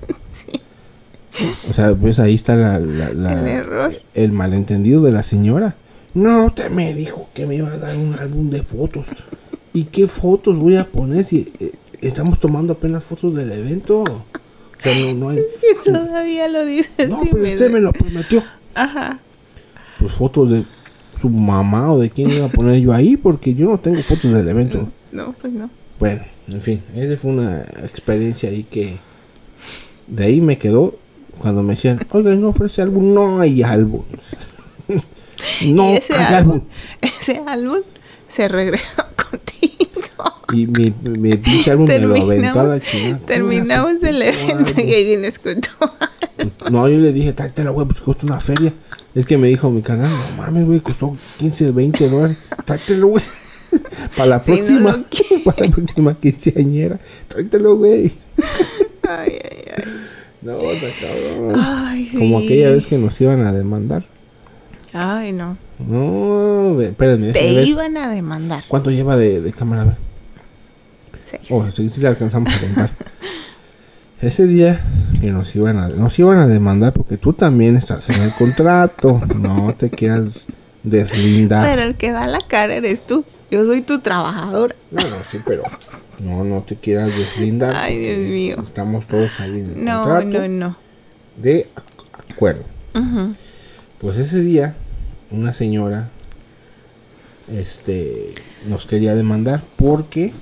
[1.33, 1.47] Sí.
[1.71, 3.95] O sea, pues ahí está la, la- la- El error.
[4.15, 5.77] el malentendido de la señora.
[6.13, 9.07] No, usted me dijo que me iba a dar un álbum de fotos.
[9.73, 14.03] ¿Y qué fotos voy a poner si eh, estamos tomando apenas fotos del evento?
[14.03, 14.25] O
[14.79, 15.41] sea, no, no hay...
[15.85, 17.09] Todavía lo dices.
[17.09, 18.43] No, pero me usted me lo prometió.
[18.75, 19.21] Ajá.
[19.99, 20.65] Pues fotos de
[21.21, 24.33] su mamá o de quién iba a poner yo ahí, porque yo no tengo fotos
[24.33, 24.89] del evento.
[25.13, 25.71] No, pues no.
[25.99, 28.99] Bueno, en fin, esa fue una experiencia ahí que
[30.07, 30.99] de ahí me quedó
[31.39, 34.03] cuando me decían, oiga, no ofrece álbum, no hay álbum.
[35.67, 36.69] no ese hay álbum, álbum.
[37.21, 37.81] ese álbum
[38.29, 39.91] se regresó contigo.
[40.53, 43.25] Y mi, mi pinche álbum me lo aventó a la chingada.
[43.25, 45.71] terminamos el evento y ahí vienes con tu
[46.71, 48.73] No, yo le dije, tráetelo, güey, pues cuesta una feria.
[49.15, 52.39] Es que me dijo mi canal, no mames, güey, costó 15, 20 dólares.
[52.65, 53.25] Tráetelo, güey.
[54.17, 55.41] Para la no próxima, quieres.
[55.45, 56.99] para la próxima quinceañera.
[57.29, 58.13] Tráetelo, güey.
[59.09, 59.93] Ay, ay, ay.
[60.43, 61.53] No, está cabrón.
[61.55, 62.19] Ay, sí.
[62.19, 64.05] Como aquella vez que nos iban a demandar.
[64.93, 65.57] Ay, no.
[65.79, 67.33] No, espérenme.
[67.33, 67.67] Te ver.
[67.69, 68.65] iban a demandar.
[68.69, 69.83] ¿Cuánto lleva de, de cámara?
[69.83, 69.97] A ver.
[71.25, 71.43] Seis.
[71.51, 72.91] Oh, sí, sí le alcanzamos a contar.
[74.21, 74.81] Ese día
[75.21, 79.21] que nos iban a nos iban a demandar porque tú también estás en el contrato.
[79.35, 80.45] No te quieras
[80.83, 81.67] deslindar.
[81.67, 83.25] Pero el que da la cara eres tú.
[83.51, 84.75] Yo soy tu trabajadora.
[84.91, 85.63] No, no, sí, pero
[86.19, 87.75] no, no te quieras deslindar.
[87.75, 88.57] Ay, Dios mío.
[88.63, 90.77] Estamos todos ahí en el No, contrato no, no.
[91.37, 92.65] de ac- acuerdo.
[92.95, 93.35] Ujú.
[94.01, 94.75] Pues ese día
[95.31, 96.09] una señora
[97.53, 98.35] este
[98.67, 100.33] nos quería demandar porque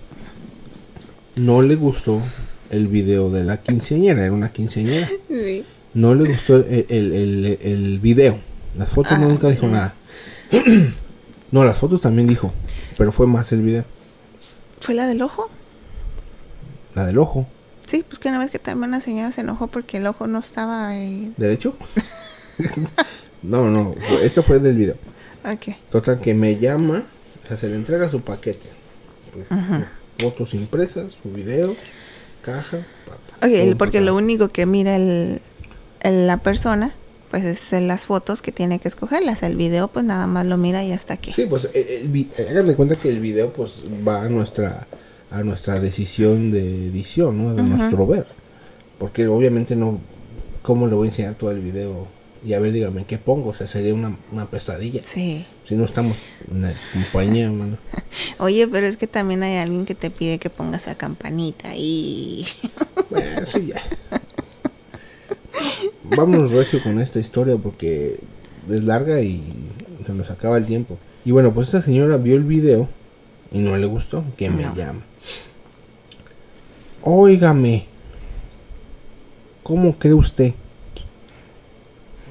[1.36, 2.22] no le gustó
[2.70, 5.08] el video de la quinceañera, era una quinceañera.
[5.28, 5.64] Sí.
[5.94, 8.40] no le gustó el, el, el, el video.
[8.76, 9.94] Las fotos Ah, nunca dijo nada.
[11.52, 12.52] no, las fotos también dijo,
[12.96, 13.84] pero fue más el video.
[14.80, 15.48] ¿Fue la del ojo?
[16.94, 17.46] La del ojo,
[17.86, 20.40] Sí, pues que una vez que también la señora se enojó porque el ojo no
[20.40, 21.32] estaba ahí.
[21.38, 21.74] ¿derecho?
[23.42, 24.96] no, no, esto fue del video.
[25.44, 25.74] Ok.
[25.90, 27.04] Total que me llama,
[27.44, 28.68] o sea, se le entrega su paquete.
[29.32, 29.46] Pues,
[30.18, 31.76] Fotos impresas, su video,
[32.42, 32.78] caja.
[33.06, 35.40] pa, pa, Ok, todo porque lo único que mira el,
[36.00, 36.92] el- la persona,
[37.30, 39.42] pues es en las fotos que tiene que escogerlas.
[39.44, 41.32] El video, pues nada más lo mira y hasta aquí.
[41.32, 44.86] Sí, pues eh, el vi- eh, háganme cuenta que el video pues va a nuestra
[45.30, 47.54] a nuestra decisión de edición, ¿no?
[47.54, 48.26] De nuestro ver.
[48.98, 50.00] Porque obviamente no
[50.62, 52.08] cómo le voy a enseñar todo el video
[52.44, 55.02] y a ver, dígame qué pongo, o sea, sería una, una pesadilla.
[55.04, 55.46] Sí.
[55.64, 56.16] Si no estamos
[56.50, 57.78] en la compañía, mano.
[58.38, 62.46] Oye, pero es que también hay alguien que te pide que pongas la campanita y...
[63.10, 63.82] Bueno, sí, ya.
[66.04, 68.18] Vámonos recio con esta historia porque
[68.70, 69.42] es larga y
[70.04, 70.98] se nos acaba el tiempo.
[71.24, 72.88] Y bueno, pues esta señora vio el video
[73.50, 75.02] y no le gustó, que me llama.
[77.02, 77.86] Óigame,
[79.62, 80.52] ¿cómo cree usted?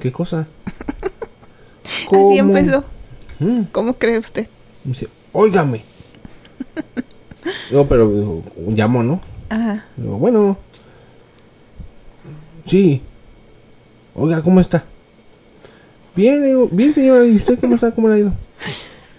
[0.00, 0.46] ¿Qué cosa?
[2.12, 2.84] Así empezó.
[3.38, 4.48] Mm, ¿Cómo cree usted?
[4.84, 5.84] me dice, óigame.
[7.70, 8.42] No, pero dijo,
[8.74, 9.20] llamó, ¿no?
[9.48, 9.86] Ajá.
[9.96, 10.58] Digo, bueno.
[12.66, 13.00] Sí.
[14.14, 14.84] Oiga, ¿cómo está?
[16.14, 17.90] Bien, digo, bien señora, ¿y usted cómo está?
[17.92, 18.32] ¿Cómo le ha ido?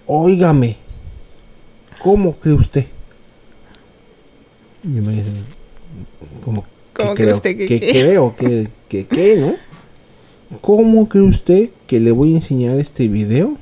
[0.06, 0.78] Óigame.
[2.04, 2.86] ¿Cómo cree usted?
[4.84, 5.30] Y me dice,
[6.44, 7.36] ¿cómo, ¿Cómo cree creo?
[7.36, 7.92] usted que que qué?
[7.92, 8.36] creo?
[8.36, 9.56] que que qué, no?
[10.62, 13.58] ¿Cómo cree usted que le voy a enseñar este video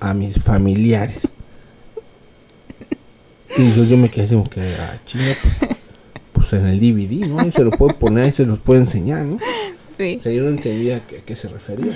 [0.00, 1.28] a mis familiares?
[3.56, 5.76] Y yo, yo me quedé así como que, ah, chinga, pues,
[6.32, 7.46] pues en el DVD, ¿no?
[7.46, 9.38] Y se lo puede poner y se los puede enseñar, ¿no?
[9.96, 10.16] Sí.
[10.18, 11.92] O sea, yo no entendía a qué, a qué se refería.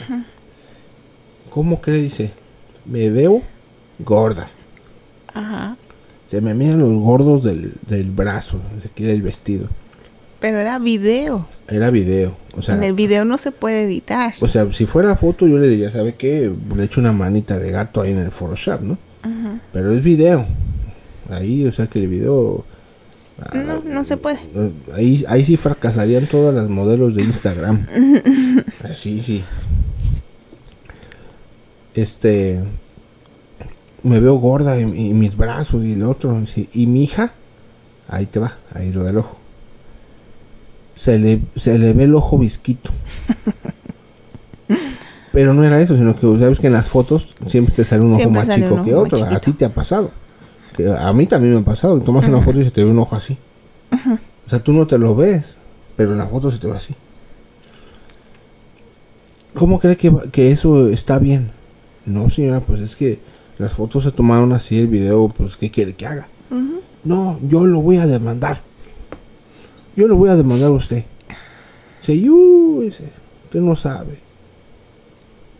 [1.51, 2.03] ¿Cómo cree?
[2.03, 2.31] Dice,
[2.85, 3.42] me veo
[3.99, 4.51] gorda.
[5.33, 5.77] Ajá.
[6.31, 9.69] Se me miran los gordos del, del brazo, de aquí del vestido.
[10.40, 11.46] Pero era video.
[11.68, 12.37] Era video.
[12.57, 14.35] O sea, en el video no se puede editar.
[14.40, 16.53] o sea, si fuera foto yo le diría, ¿sabe qué?
[16.75, 18.99] Le echo una manita de gato ahí en el Photoshop, ¿no?
[19.22, 19.61] Ajá.
[19.72, 20.46] Pero es video.
[21.31, 22.64] Ahí, o sea que el video...
[23.40, 24.38] ah, No, no se puede.
[24.94, 27.87] Ahí, ahí sí fracasarían todas las modelos de Instagram.
[28.85, 29.44] Así, sí.
[31.94, 32.62] Este...
[34.03, 36.40] Me veo gorda y, y mis brazos y el otro.
[36.72, 37.33] Y mi hija...
[38.09, 39.37] Ahí te va, ahí lo del ojo.
[40.97, 42.91] Se le, se le ve el ojo visquito.
[45.33, 48.13] Pero no era eso, sino que sabes que en las fotos siempre te sale un
[48.13, 49.25] ojo Siempre más sale chico que más otro.
[49.25, 50.11] A ti te ha pasado.
[50.75, 52.01] Que a mí también me ha pasado.
[52.01, 53.37] Tomas una foto y se te ve un ojo así.
[54.47, 55.57] O sea, tú no te lo ves,
[55.95, 56.95] pero en la foto se te ve así.
[59.55, 61.51] ¿Cómo cree que, que eso está bien?
[62.05, 63.21] No, señora, pues es que
[63.59, 66.29] las fotos se tomaron así, el video, pues ¿qué quiere que haga?
[66.51, 66.81] Ujú.
[67.05, 68.61] No, yo lo voy a demandar.
[69.97, 71.05] Yo lo voy a demandar a usted.
[72.01, 73.05] Dice, "Yu", dice,
[73.45, 74.19] usted no sabe.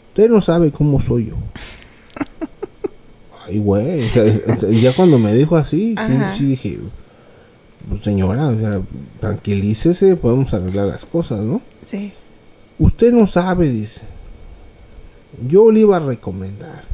[0.09, 1.37] Usted no sabe cómo soy yo.
[3.47, 4.05] Ay, güey.
[4.05, 6.79] o sea, este, ya cuando me dijo así, sí, sí dije,
[7.89, 8.81] "Pues, señora, o sea,
[9.21, 11.61] tranquilícese, podemos arreglar las cosas, ¿no?
[11.85, 12.13] Sí.
[12.79, 14.03] Usted no sabe, dice.
[15.49, 16.85] Yo le iba a recomendar.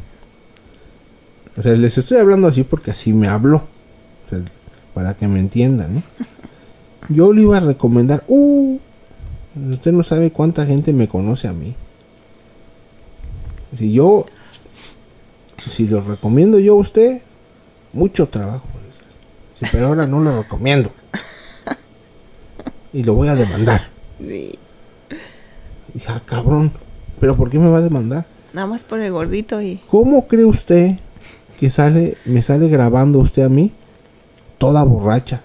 [1.56, 3.56] O sea, les estoy hablando así porque así me habló.
[4.26, 4.40] O sea,
[4.94, 6.02] para que me entiendan, ¿no?
[7.08, 8.24] Yo le iba a recomendar.
[8.28, 8.78] Uh,
[9.70, 11.74] usted no sabe cuánta gente me conoce a mí.
[13.78, 14.26] Si yo,
[15.70, 17.22] si lo recomiendo yo a usted,
[17.92, 18.66] mucho trabajo.
[19.60, 20.90] Sí, pero ahora no lo recomiendo.
[22.92, 23.88] Y lo voy a demandar.
[24.18, 24.58] Sí.
[25.94, 26.72] Dije, ah, cabrón,
[27.18, 28.26] ¿pero por qué me va a demandar?
[28.52, 29.80] Nada más por el gordito y...
[29.88, 30.98] ¿Cómo cree usted
[31.58, 33.72] que sale, me sale grabando usted a mí
[34.58, 35.42] toda borracha?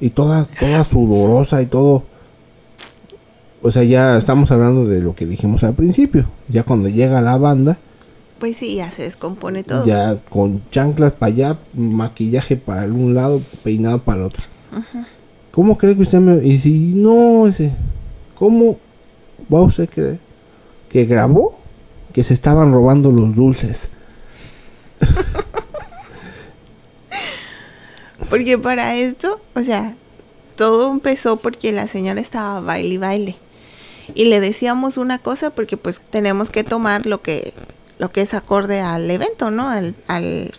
[0.00, 2.02] Y toda, toda sudorosa y todo.
[3.62, 6.26] O sea, ya estamos hablando de lo que dijimos al principio.
[6.48, 7.78] Ya cuando llega la banda,
[8.38, 9.86] Pues sí, ya se descompone todo.
[9.86, 14.42] ya con chanclas para allá, maquillaje para un lado, peinado para el otro.
[15.50, 16.44] ¿Cómo cree que usted me.?
[16.46, 17.72] Y si no, ese.
[18.34, 18.76] ¿Cómo
[19.52, 20.18] va usted a creer
[20.90, 21.56] que grabó
[22.12, 23.88] que se estaban robando los dulces?
[28.30, 29.94] Porque para esto, o sea,
[30.56, 33.36] todo empezó porque la señora estaba baile y baile.
[34.14, 37.52] Y le decíamos una cosa porque pues tenemos que tomar lo que
[37.98, 39.68] lo que es acorde al evento, ¿no?
[39.68, 40.50] Al, al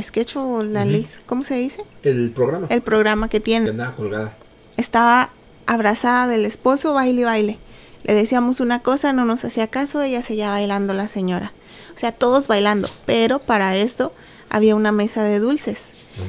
[0.00, 0.90] sketch o la Ujú.
[0.90, 1.82] list, ¿cómo se dice?
[2.04, 2.68] El programa.
[2.70, 3.68] El programa que tiene.
[3.70, 4.36] andaba colgada.
[4.76, 5.30] Estaba
[5.66, 7.58] abrazada del esposo, baile y baile.
[8.04, 11.52] Le decíamos una cosa, no nos hacía caso, ella seguía bailando la señora.
[11.96, 14.12] O sea, todos bailando, pero para esto
[14.48, 15.86] había una mesa de dulces.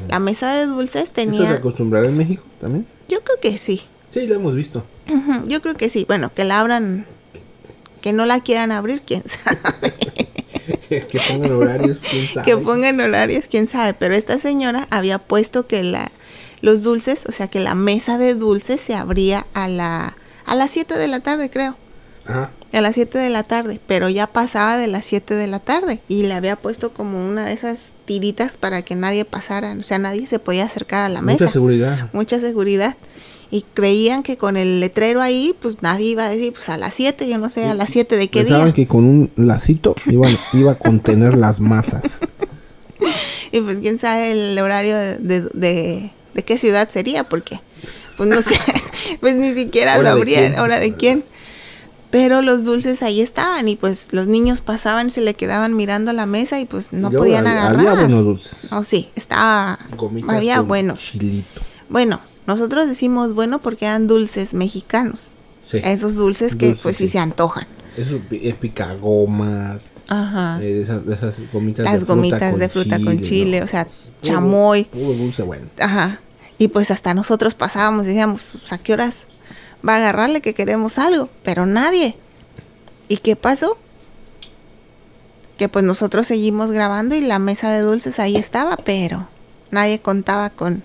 [0.07, 1.41] La mesa de dulces tenía...
[1.41, 2.85] ¿Eso se acostumbrará en México también?
[3.07, 3.83] Yo creo que sí.
[4.11, 4.83] Sí, lo hemos visto.
[5.09, 6.05] Ujú, Yo creo que sí.
[6.07, 7.05] Bueno, que la abran,
[8.01, 9.93] que no la quieran abrir, quién sabe.
[10.89, 12.45] que pongan horarios, quién sabe.
[12.45, 13.93] que pongan horarios, quién sabe.
[13.93, 16.11] Pero esta señora había puesto que la,
[16.61, 20.71] los dulces, o sea, que la mesa de dulces se abría a la a las
[20.71, 21.75] 7 de la tarde, creo.
[22.27, 22.51] Ajá.
[22.71, 26.01] A las 7 de la tarde, pero ya pasaba de las 7 de la tarde
[26.07, 29.97] y le había puesto como una de esas tiritas para que nadie pasara, o sea,
[29.99, 31.43] nadie se podía acercar a la mesa.
[31.45, 32.09] Mucha seguridad.
[32.13, 32.95] mucha seguridad.
[33.51, 36.93] Y creían que con el letrero ahí, pues nadie iba a decir, pues a las
[36.95, 38.73] 7, yo no sé, a las 7 de qué Pensaban día.
[38.73, 42.19] que con un lacito iban, iba a contener las masas.
[43.51, 47.61] Y pues quién sabe el horario de, de, de- de qué ciudad sería, porque
[48.17, 48.55] pues no sé,
[49.21, 50.59] pues ni siquiera lo ¿Hora de abrían, quién?
[50.59, 51.23] hora de quién.
[52.17, 56.13] Pero los dulces ahí estaban y pues los niños pasaban, se le quedaban mirando a
[56.13, 57.79] la mesa y pues no Yo, podían había- agarrar.
[57.87, 58.51] Había buenos dulces.
[58.71, 61.01] Oh, sí, estaba, Gomitas había con buenos.
[61.01, 61.61] Chilito.
[61.89, 65.33] Bueno, nosotros decimos bueno porque eran dulces mexicanos.
[65.69, 65.79] Sí.
[65.83, 67.09] Esos dulces que Dulces, pues sí sí.
[67.13, 67.67] se antojan.
[67.97, 69.81] Eso es picagomas.
[70.07, 70.59] Ajá.
[70.61, 73.59] eh, de esas, de esas gomitas Las de fruta gomitas con de fruta con chile,
[73.59, 73.65] ¿no?
[73.65, 74.83] o sea, Puro- chamoy.
[74.85, 75.65] Puro dulce bueno.
[75.79, 76.19] Ajá.
[76.59, 79.25] Y pues hasta nosotros pasábamos y decíamos, pues, ¿a qué horas
[79.87, 81.29] va a agarrarle que queremos algo?
[81.43, 82.15] Pero nadie.
[83.07, 83.77] ¿Y qué pasó?
[85.57, 89.27] Que pues nosotros seguimos grabando y la mesa de dulces ahí estaba, pero
[89.71, 90.83] nadie contaba con...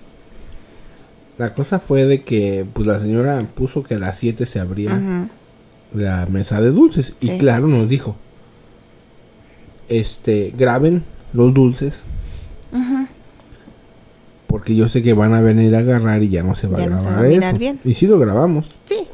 [1.38, 5.28] La cosa fue de que pues la señora puso que a las 7 se abría
[5.94, 7.14] la mesa de dulces.
[7.20, 8.16] Y claro, nos dijo,
[9.88, 12.04] este, graben los dulces.
[14.60, 16.84] Porque yo sé que van a venir a agarrar y ya no se va Ya
[16.84, 17.58] a no se grabar va a mirar eso.
[17.58, 17.80] bien.
[17.82, 18.66] Y sí lo grabamos.
[18.84, 19.06] Sí.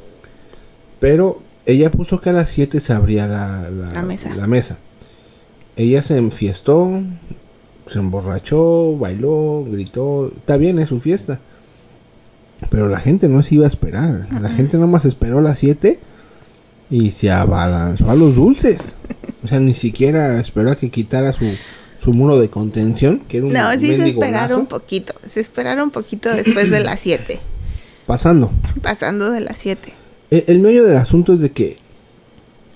[0.99, 4.35] Pero ella puso que a las 7 se abría la, la, La mesa.
[4.35, 4.77] la mesa.
[5.77, 7.01] Ella se enfiestó,
[7.87, 10.33] se emborrachó, bailó, gritó.
[10.37, 11.39] Está bien, es su fiesta.
[12.69, 14.27] Pero la gente no se iba a esperar.
[14.41, 16.01] La gente nomás esperó a las 7
[16.91, 18.97] y se abalanzó a los dulces.
[19.45, 21.45] O sea, ni siquiera esperó a que quitara su,
[22.07, 25.13] su muro de contención, que era un No, sí se esperaron un poquito.
[25.27, 27.41] Se esperaron un poquito después de las 7.
[28.07, 28.53] pasando.
[28.81, 29.93] Pasando de las 7.
[30.31, 31.79] El, el meollo del asunto es de que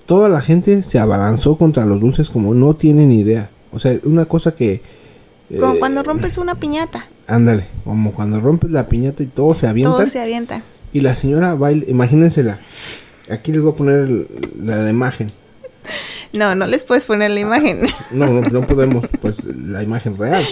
[0.05, 3.49] toda la gente se abalanzó contra los dulces como no tienen idea.
[3.71, 4.81] O sea, una cosa que...
[5.57, 7.07] Como eh, cuando rompes una piñata.
[7.25, 9.93] Ándale, como cuando rompes la piñata y todos se avientan.
[9.93, 10.61] Todos se avientan.
[10.91, 12.59] Y la señora baila, imagínensela.
[13.29, 14.27] Aquí les voy a poner
[14.61, 15.31] la, la imagen.
[16.33, 17.81] No, no les puedes poner la imagen.
[18.11, 20.45] No, no, no podemos, pues, la imagen real.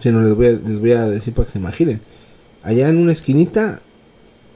[0.00, 2.00] Si no, les voy, a, les voy a decir para que se imaginen.
[2.62, 3.80] Allá en una esquinita,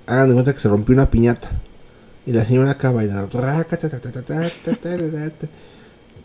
[0.06, 1.50] hagan de cuenta que se rompió una piñata.
[2.26, 3.28] Y la señora acá bailando.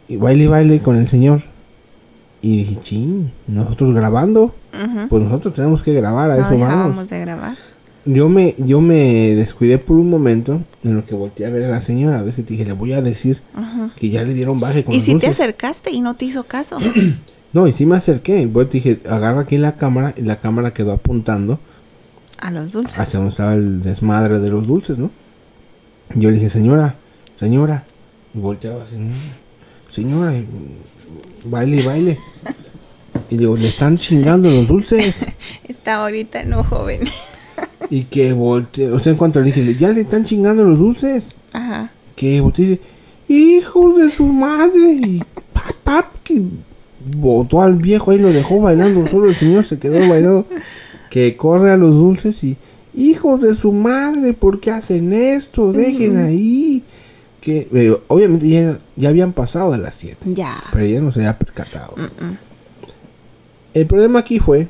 [0.07, 1.43] Y baile y baile con el señor.
[2.41, 4.55] Y dije, ching, nosotros grabando.
[4.73, 5.07] Ujú.
[5.09, 7.09] Pues nosotros tenemos que grabar, a no eso vamos.
[7.09, 7.55] de grabar.
[8.05, 11.69] Yo me, yo me descuidé por un momento en lo que volteé a ver a
[11.69, 12.19] la señora.
[12.19, 13.91] A veces que te dije, le voy a decir Ujú.
[13.95, 15.31] que ya le dieron baje con Y los si te dulces.
[15.39, 16.77] acercaste y no te hizo caso.
[17.53, 18.49] No, y sí me acerqué.
[18.51, 20.13] Pues dije, agarra aquí la cámara.
[20.15, 21.59] Y la cámara quedó apuntando
[22.37, 22.97] A los dulces.
[22.97, 25.11] hacia donde estaba el desmadre de los dulces, ¿no?
[26.15, 26.95] Y yo le dije, señora,
[27.37, 27.83] señora.
[28.33, 29.11] Y volteaba así, "Mm,
[29.91, 30.47] señora, y,
[31.43, 32.17] baile y baile.
[33.29, 35.17] Y digo, le están chingando los dulces.
[35.67, 37.01] Está ahorita no joven.
[37.91, 41.35] Y que volteé, o sea, en cuanto le dije, ya le están chingando los dulces.
[41.51, 41.91] Ajá.
[42.15, 42.81] Que volteé y dice,
[43.27, 44.93] hijos de su madre.
[44.93, 46.41] Y papá, que
[47.17, 49.05] botó al viejo ahí, lo dejó bailando.
[49.07, 50.47] Solo el señor se quedó bailando.
[51.11, 52.55] Que corre a los dulces y,
[52.95, 55.73] hijos de su madre, ¿por qué hacen esto?
[55.73, 56.85] Dejen ahí.
[57.41, 60.17] Que eh, obviamente ya, ya habían pasado de las 7.
[60.33, 60.55] Ya.
[60.71, 61.95] Pero ella no se había percatado.
[61.97, 62.37] Mm-mm.
[63.73, 64.67] El problema aquí fue,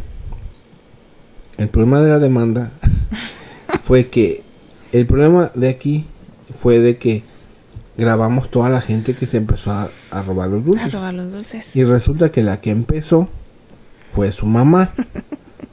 [1.59, 2.71] el problema de la demanda
[3.83, 4.43] fue que,
[4.91, 6.05] el problema de aquí
[6.59, 7.23] fue de que
[7.97, 10.93] grabamos toda la gente que se empezó a, a robar los A dulces.
[10.93, 11.75] robar los dulces.
[11.75, 13.29] Y resulta que la que empezó
[14.11, 14.91] fue su mamá,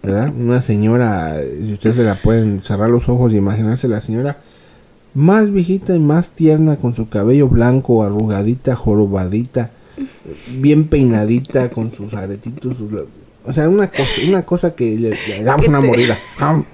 [0.02, 0.32] ¿verdad?
[0.36, 4.38] Una señora, si ustedes se la pueden cerrar los ojos y imaginarse la señora
[5.14, 9.70] más viejita y más tierna con su cabello blanco, arrugadita, jorobadita,
[10.60, 12.90] bien peinadita con sus aretitos, sus-
[13.44, 16.18] o sea, una cosa, una cosa que le, le damos Que una te- mordida.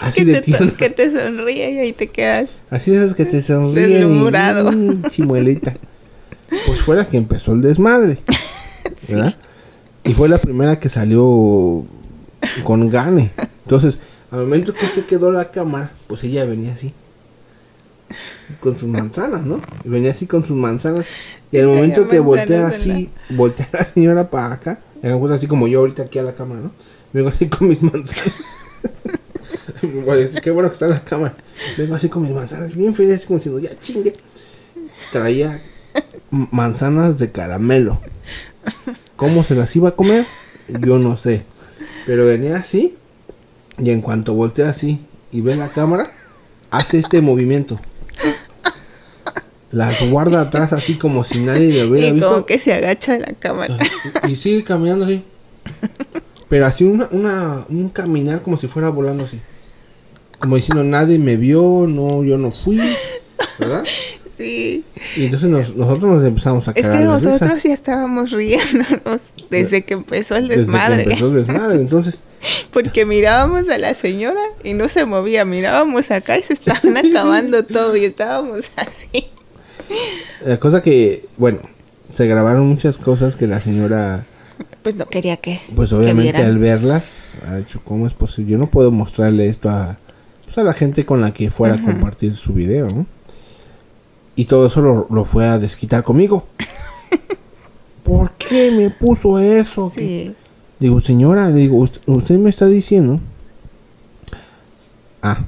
[0.00, 2.50] Así que, de te, que te sonríe y ahí te quedas.
[2.70, 4.70] Así de esas que te sonríen y Deslumbrado.
[5.10, 5.74] chimuelita.
[6.66, 8.18] Pues fue la que empezó el desmadre.
[9.08, 9.34] ¿Verdad?
[10.04, 11.84] Y fue la primera que salió
[12.62, 13.30] con gane.
[13.64, 13.98] Entonces,
[14.30, 16.92] Al momento que se quedó la cámara, pues ella venía así.
[18.60, 19.60] Con sus manzanas, ¿no?
[19.84, 21.06] Y venía así con sus manzanas.
[21.50, 24.80] Y al momento que voltea así, voltea la señora para acá.
[25.00, 26.72] Cuenta así como yo ahorita aquí a la cámara, ¿no?
[27.12, 28.34] Vengo así con mis manzanas.
[30.42, 31.34] Qué bueno que está en la cámara.
[31.76, 34.14] Vengo así con mis manzanas, bien feliz, como diciendo, ya chingue.
[35.12, 35.60] Traía
[36.30, 38.00] manzanas de caramelo.
[39.16, 40.24] ¿Cómo se las iba a comer?
[40.68, 41.44] Yo no sé.
[42.06, 42.96] Pero venía así.
[43.78, 45.00] Y en cuanto voltea así
[45.32, 46.08] y ve la cámara,
[46.70, 47.80] hace este movimiento.
[49.74, 52.28] Las guarda atrás así como si nadie le hubiera Y visto.
[52.28, 53.76] como que se agacha de la cámara.
[54.28, 55.22] Y, y sigue caminando así.
[56.48, 59.40] Pero así una, una, un caminar como si fuera volando así.
[60.38, 62.78] Como diciendo, nadie me vio, no, yo no fui.
[63.58, 63.84] ¿Verdad?
[64.36, 64.84] Sí.
[65.16, 67.04] Y entonces nos- nosotros nos empezamos a Es que risa.
[67.04, 71.02] nosotros ya estábamos riéndonos desde que empezó el Desde que desmadre.
[71.04, 71.80] empezó el desmadre.
[71.80, 72.20] Entonces,
[72.72, 75.44] Porque mirábamos a la señora y no se movía.
[75.44, 79.28] Mirábamos acá y se estaban acabando todo y estábamos así.
[80.44, 81.60] La cosa que, bueno,
[82.12, 84.26] se grabaron muchas cosas que la señora,
[84.82, 85.60] Pues no quería que.
[85.74, 88.52] pues obviamente al verlas, ha dicho, ¿cómo es posible?
[88.52, 89.96] Yo no puedo mostrarle esto a,
[90.44, 93.06] pues, a la gente con la que fuera a compartir su video, ¿no?
[94.36, 96.46] Y todo eso lo, lo fue a desquitar conmigo.
[98.02, 99.92] ¿Por qué me puso eso?
[99.94, 100.34] ¿Qué- Sí.
[100.80, 103.20] Digo, señora, digo, usted, usted me está diciendo.
[105.22, 105.38] Ah,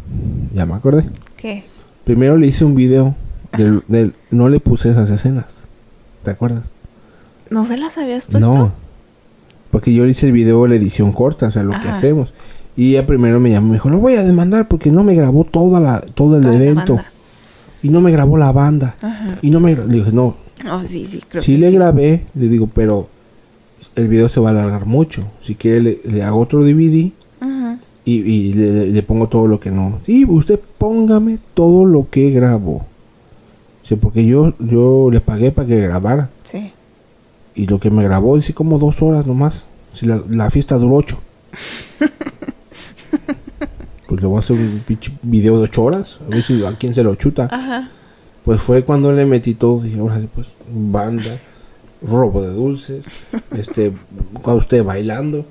[0.55, 1.11] ya me acordé.
[1.37, 1.65] ¿Qué?
[2.05, 3.15] Primero le hice un video.
[3.65, 5.47] Del- del- no le puse esas escenas.
[6.23, 6.71] ¿Te acuerdas?
[7.51, 8.41] ¿No se las habías puesto?
[8.49, 8.73] No.
[9.71, 12.33] Porque yo le hice el video la edición corta, o sea, lo que hacemos.
[12.77, 15.15] Y ella primero me llamó y me dijo, lo voy a demandar porque no me
[15.15, 16.99] grabó toda la, todo el Toda evento.
[17.83, 18.97] Y no me grabó la banda.
[19.01, 19.37] Ajá.
[19.43, 19.77] Y no me...
[19.77, 19.87] gra-".
[19.87, 20.37] Le dije, no,
[20.71, 21.75] Oh, sí, sí, creo sí que le sí.
[21.77, 23.09] grabé, le digo, pero
[23.95, 25.23] el video se va a alargar mucho.
[25.41, 27.79] Si quiere le, le hago otro DVD Ajá.
[28.07, 30.01] y, y le, le pongo todo lo que no.
[30.05, 32.87] Sí, usted póngame todo lo que grabó.
[33.87, 36.31] Sí, porque yo, yo le pagué para que grabara.
[36.43, 36.73] Sí.
[37.55, 39.65] Y lo que me grabó, dice como dos horas nomás.
[39.93, 41.21] Si la, la fiesta duró ocho.
[44.09, 46.19] pues le voy a hacer un pinche video de ocho horas.
[46.27, 47.49] A ver si a quién se lo chuta.
[47.51, 47.91] Ajá.
[48.45, 49.81] Pues fue cuando le metí todo.
[49.83, 51.39] Dije, ahora sí, pues, banda,
[52.03, 53.05] robo de dulces,
[53.57, 53.93] este,
[54.43, 55.47] cuando usted bailando.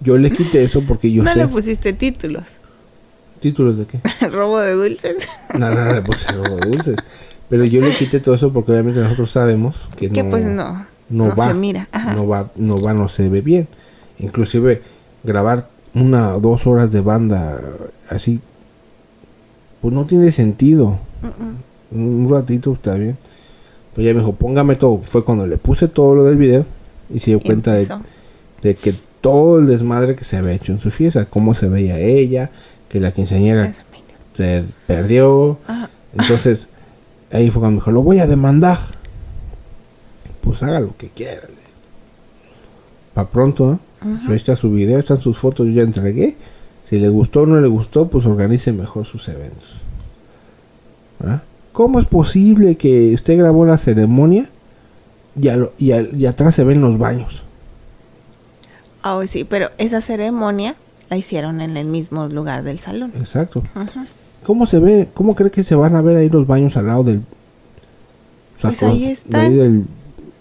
[0.00, 1.38] Yo le quité eso porque yo no sé.
[1.38, 2.44] le pusiste títulos.
[3.40, 4.00] ¿Títulos de qué?
[4.30, 5.28] Robo de dulces.
[5.56, 6.96] No, no, no le puse robo de dulces.
[7.48, 10.72] Pero yo le quité todo eso porque obviamente nosotros sabemos que que no, pues no.
[10.72, 11.48] no no va.
[11.48, 12.14] se mira, ajá.
[12.14, 13.68] No va, no va, no se ve bien.
[14.18, 14.82] Inclusive
[15.24, 17.60] grabar una o dos horas de banda
[18.08, 18.40] así,
[19.80, 20.98] pues no tiene sentido.
[21.90, 23.16] Un ratito está bien.
[23.94, 24.98] Pues ya me dijo, póngame todo.
[24.98, 26.66] Fue cuando le puse todo lo del video
[27.12, 30.78] y se dio Y cuenta de, que todo el desmadre que se había hecho en
[30.78, 32.50] su fiesta, cómo se veía ella,
[32.88, 33.72] que la quinceañera
[34.34, 35.58] se perdió.
[35.66, 35.90] Ajá.
[36.16, 36.68] Entonces,
[37.32, 38.78] ahí fue cuando me dijo, lo voy a demandar.
[40.40, 41.42] Pues haga lo que quiera.
[43.14, 43.78] Para pronto, ¿eh?
[44.28, 46.36] Ahí está su video, están sus fotos, yo ya entregué.
[46.88, 49.82] Si le gustó o no le gustó, pues organice mejor sus eventos.
[51.18, 51.42] ¿verdad?
[51.72, 54.48] ¿Cómo es posible que usted grabó la ceremonia
[55.40, 57.42] y, a lo- y y atrás se ven los baños?
[59.04, 60.76] Oh, sí, pero esa ceremonia
[61.10, 63.12] la hicieron en el mismo lugar del salón.
[63.16, 63.62] Exacto.
[63.74, 64.06] Ajá.
[64.48, 65.08] ¿Cómo se ve?
[65.12, 67.18] ¿Cómo cree que se van a ver ahí los baños al lado del...
[67.18, 69.58] o sea, Pues ahí de ahí están.
[69.58, 69.84] del-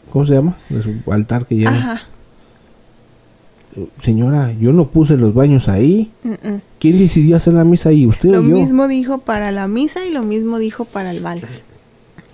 [0.10, 0.58] ¿Cómo se llama?
[0.70, 1.72] De su altar que lleva.
[1.76, 2.02] Ajá.
[4.02, 6.10] Señora, yo no puse los baños ahí.
[6.24, 6.62] Mm, mm.
[6.80, 8.08] ¿Quién decidió hacer la misa ahí?
[8.08, 8.56] ¿Usted Lo o yo?
[8.56, 11.62] mismo dijo para la misa y lo mismo dijo para el vals.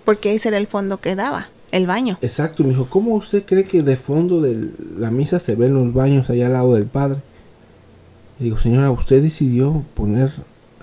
[0.06, 2.20] Porque ese era el fondo que daba, el baño.
[2.22, 5.92] Exacto, me dijo, ¿cómo usted cree que de fondo de la misa se ven los
[5.94, 7.18] baños allá al lado del padre?
[8.40, 10.32] Y digo, señora, usted decidió poner,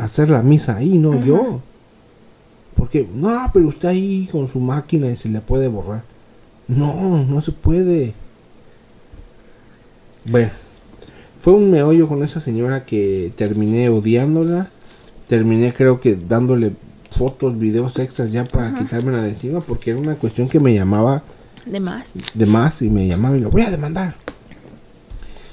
[0.05, 1.24] hacer la misa ahí, no Ajá.
[1.24, 1.61] yo.
[2.76, 6.03] Porque, no, pero usted ahí con su máquina y se le puede borrar.
[6.68, 8.14] No, no se puede.
[10.24, 10.51] Bueno,
[11.40, 14.70] fue un meollo con esa señora que terminé odiándola.
[15.28, 16.72] Terminé creo que dándole
[17.11, 18.78] fotos, videos extras ya para Ajá.
[18.78, 21.22] quitármela de encima porque era una cuestión que me llamaba
[21.66, 22.12] De más.
[22.34, 24.14] de más y me llamaba y lo voy a demandar.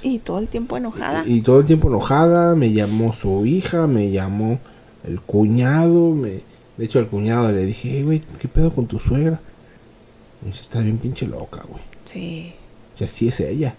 [0.02, 1.24] Y todo el tiempo enojada.
[1.26, 4.60] Y, y todo el tiempo enojada, me llamó su hija, me llamó
[5.04, 6.42] el cuñado, me...
[6.78, 9.40] De hecho al cuñado le dije, "Hey, güey, ¿qué pedo con tu suegra?
[10.42, 11.82] Me dice, está bien pinche loca, güey.
[12.06, 12.54] Sí.
[13.00, 13.76] Y así es ella.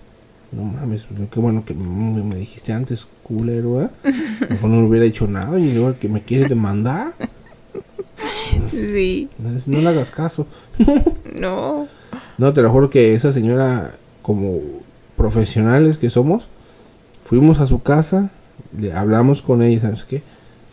[0.50, 3.88] No mames, güey, qué bueno que me, dijiste antes, culero, ¿eh?
[4.50, 7.12] Mejor no hubiera dicho nada y luego que me quiere demandar.
[8.70, 9.28] Sí.
[9.38, 10.46] No, no le hagas caso.
[11.34, 11.86] No.
[12.36, 14.58] No, te lo juro que esa señora, como
[15.18, 16.48] profesionales que somos,
[17.24, 18.30] fuimos a su casa,
[18.78, 20.22] le hablamos con ella, ¿sabes qué?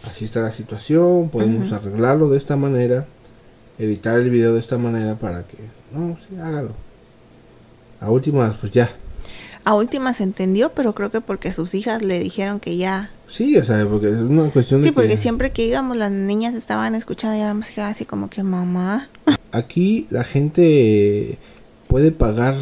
[0.09, 3.07] Así está la situación, podemos arreglarlo de esta manera,
[3.79, 5.57] editar el video de esta manera para que,
[5.91, 6.71] no, sí, hágalo.
[7.99, 8.91] A últimas, pues ya.
[9.63, 13.09] A últimas entendió, pero creo que porque sus hijas le dijeron que ya.
[13.27, 14.93] Sí, o sea, porque es una cuestión sí, de.
[14.93, 19.09] porque siempre que íbamos las niñas estaban escuchando y ahora más así como que mamá.
[19.51, 21.39] Aquí la gente
[21.87, 22.55] puede pagar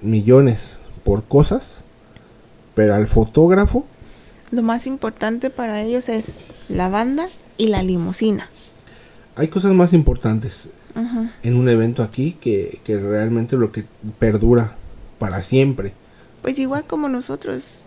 [0.00, 1.76] millones por cosas,
[2.74, 3.86] pero al fotógrafo.
[4.50, 6.38] Lo más importante para ellos es
[6.68, 8.50] la banda y la limusina.
[9.36, 10.68] Hay cosas más importantes
[11.44, 13.84] en un evento aquí que, que realmente lo que
[14.18, 14.76] perdura
[15.20, 15.92] para siempre.
[16.42, 17.82] Pues igual como nosotros,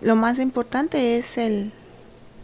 [0.00, 1.72] lo más importante es el,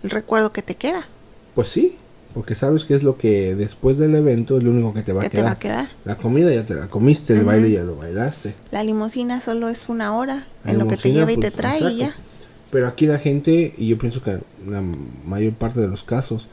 [0.03, 1.07] recuerdo que te queda.
[1.55, 1.97] Pues sí,
[2.37, 5.23] porque sabes que es lo que después del evento es lo único que te va,
[5.23, 5.33] a, quedar.
[5.33, 5.89] Te va a quedar.
[6.05, 8.53] La comida ya te la comiste, el baile ya lo bailaste.
[8.73, 11.93] La limusina solo es una hora en lo que te lleva y te pues, trae
[11.93, 12.15] y ya.
[12.71, 14.83] Pero aquí la gente, y yo pienso que la
[15.25, 16.47] mayor parte de los casos,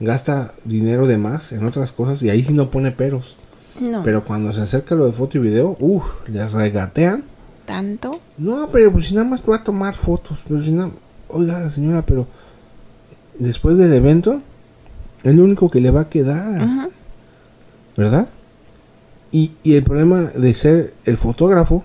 [0.00, 3.38] gasta dinero de más en otras cosas y ahí sí no pone peros.
[3.80, 4.02] No.
[4.02, 7.24] Pero cuando se acerca lo de foto y video, uff, le regatean.
[7.64, 8.20] ¿Tanto?
[8.36, 10.40] No, pero pues si nada más va a tomar fotos.
[10.46, 10.90] Pero si nada,
[11.28, 12.26] oiga señora, pero
[13.38, 14.42] después del evento,
[15.30, 16.90] es lo único que le va a quedar.
[17.96, 18.28] ¿Verdad?
[19.32, 21.84] Y, y el problema de ser el fotógrafo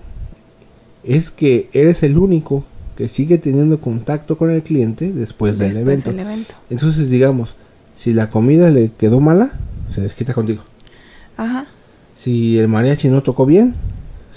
[1.04, 2.64] es que eres el único
[2.96, 6.12] que sigue teniendo contacto con el cliente después, del, evento.
[6.70, 7.54] Entonces, digamos,
[7.96, 9.52] si la comida le quedó mala,
[9.94, 10.62] se desquita contigo.
[11.36, 11.66] Ajá.
[12.16, 13.74] Si el mariachi no tocó bien,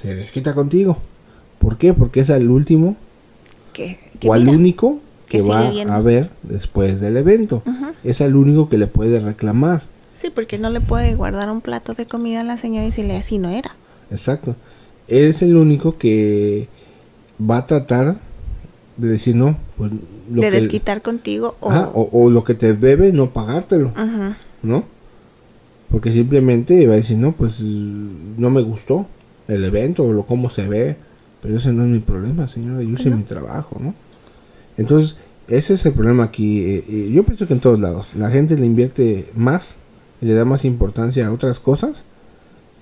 [0.02, 0.98] se desquita contigo.
[1.60, 1.94] ¿Por qué?
[1.94, 2.96] Porque es el último
[4.26, 7.64] o al único que, va a ver después del evento.
[8.04, 9.84] Es el único que le puede reclamar.
[10.22, 13.18] Sí, porque no le puede guardar un plato de comida a la señora y decirle
[13.18, 13.76] así no era.
[14.12, 14.56] Exacto.
[15.08, 16.68] Es el único que
[17.40, 18.18] va a tratar
[18.98, 19.92] de decir no, pues
[20.32, 22.10] lo de desquitar contigo o...
[22.12, 22.30] o...
[22.30, 23.92] lo que te debe no pagártelo,
[24.64, 24.86] ¿no?
[25.92, 29.06] Porque simplemente va a decir no, pues no me gustó
[29.48, 30.96] el evento o lo cómo se ve,
[31.42, 33.94] pero ese no es mi problema, señora, yo hice mi trabajo, ¿no?
[34.78, 35.16] Entonces
[35.48, 36.62] ese es el problema aquí.
[36.62, 39.76] Eh, eh, yo pienso que en todos lados la gente le invierte más
[40.22, 42.04] y le da más importancia a otras cosas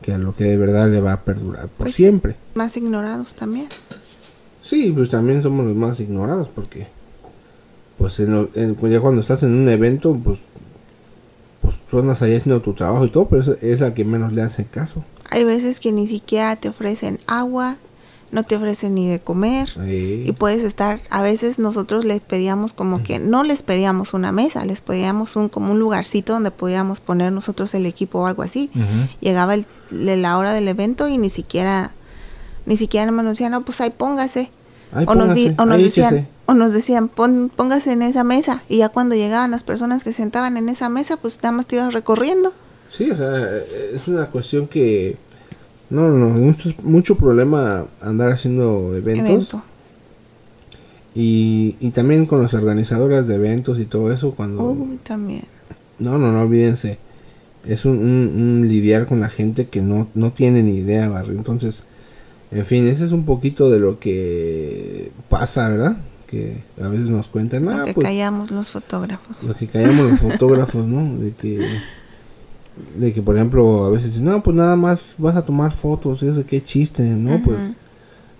[0.01, 2.35] que a lo que de verdad le va a perdurar por pues siempre.
[2.55, 3.69] Más ignorados también.
[4.61, 6.87] Sí, pues también somos los más ignorados porque
[7.97, 10.39] pues ya cuando estás en un evento pues
[11.61, 14.33] pues tú andas ahí haciendo tu trabajo y todo, pero es, es a que menos
[14.33, 15.03] le hacen caso.
[15.29, 17.77] Hay veces que ni siquiera te ofrecen agua,
[18.33, 23.03] no te ofrecen ni de comer y puedes estar, a veces nosotros les pedíamos como
[23.03, 27.31] que no les pedíamos una mesa, les pedíamos un como un lugarcito donde podíamos poner
[27.31, 28.71] nosotros el equipo o algo así.
[29.21, 31.91] Llegaba el, la hora del evento y ni siquiera
[32.65, 34.49] ni siquiera nos decían, no, pues ahí póngase.
[34.93, 38.63] o, nos decían, o nos decían, póngase en esa mesa.
[38.69, 41.75] Y ya cuando llegaban las personas que sentaban en esa mesa, pues nada más te
[41.75, 42.53] ibas recorriendo.
[42.89, 43.57] Sí, o sea,
[43.93, 45.17] es una cuestión que...
[45.93, 49.55] No, no, mucho, mucho problema andar haciendo eventos.
[51.13, 54.63] Y, y también con las organizadoras de eventos y todo eso cuando...
[54.71, 55.43] Uy, también.
[55.99, 56.97] No, no, no olvídense.
[57.63, 61.37] Es un, un, lidiar con la gente que no, no tiene ni idea, barrio.
[61.37, 61.83] Entonces,
[62.49, 65.97] en fin, ese es un poquito de lo que pasa, ¿verdad?
[66.25, 67.65] Que a veces nos cuentan.
[67.65, 69.43] lo que pues, callamos los fotógrafos.
[69.43, 71.19] Lo que callamos los fotógrafos, ¿no?
[71.19, 71.59] De que,
[72.95, 76.27] de que, por ejemplo, a veces no, pues nada más vas a tomar fotos, y
[76.27, 77.41] eso qué chiste, ¿no?
[77.43, 77.57] Pues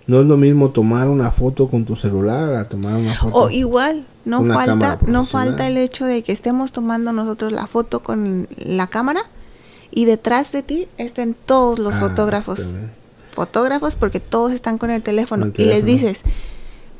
[0.06, 3.36] no es lo mismo tomar una foto con tu celular a tomar una foto.
[3.36, 8.00] O igual, no falta, no falta el hecho de que estemos tomando nosotros la foto
[8.00, 9.20] con la cámara
[9.90, 12.74] y detrás de ti estén todos los ah, fotógrafos
[13.34, 16.20] fotógrafos porque todos están con el teléfono, y les dices,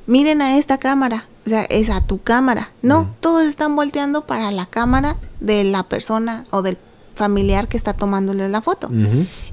[0.07, 2.71] miren a esta cámara, o sea, es a tu cámara.
[2.83, 6.77] No, todos están volteando para la cámara de la persona o del
[7.15, 8.91] familiar que está tomándole la foto.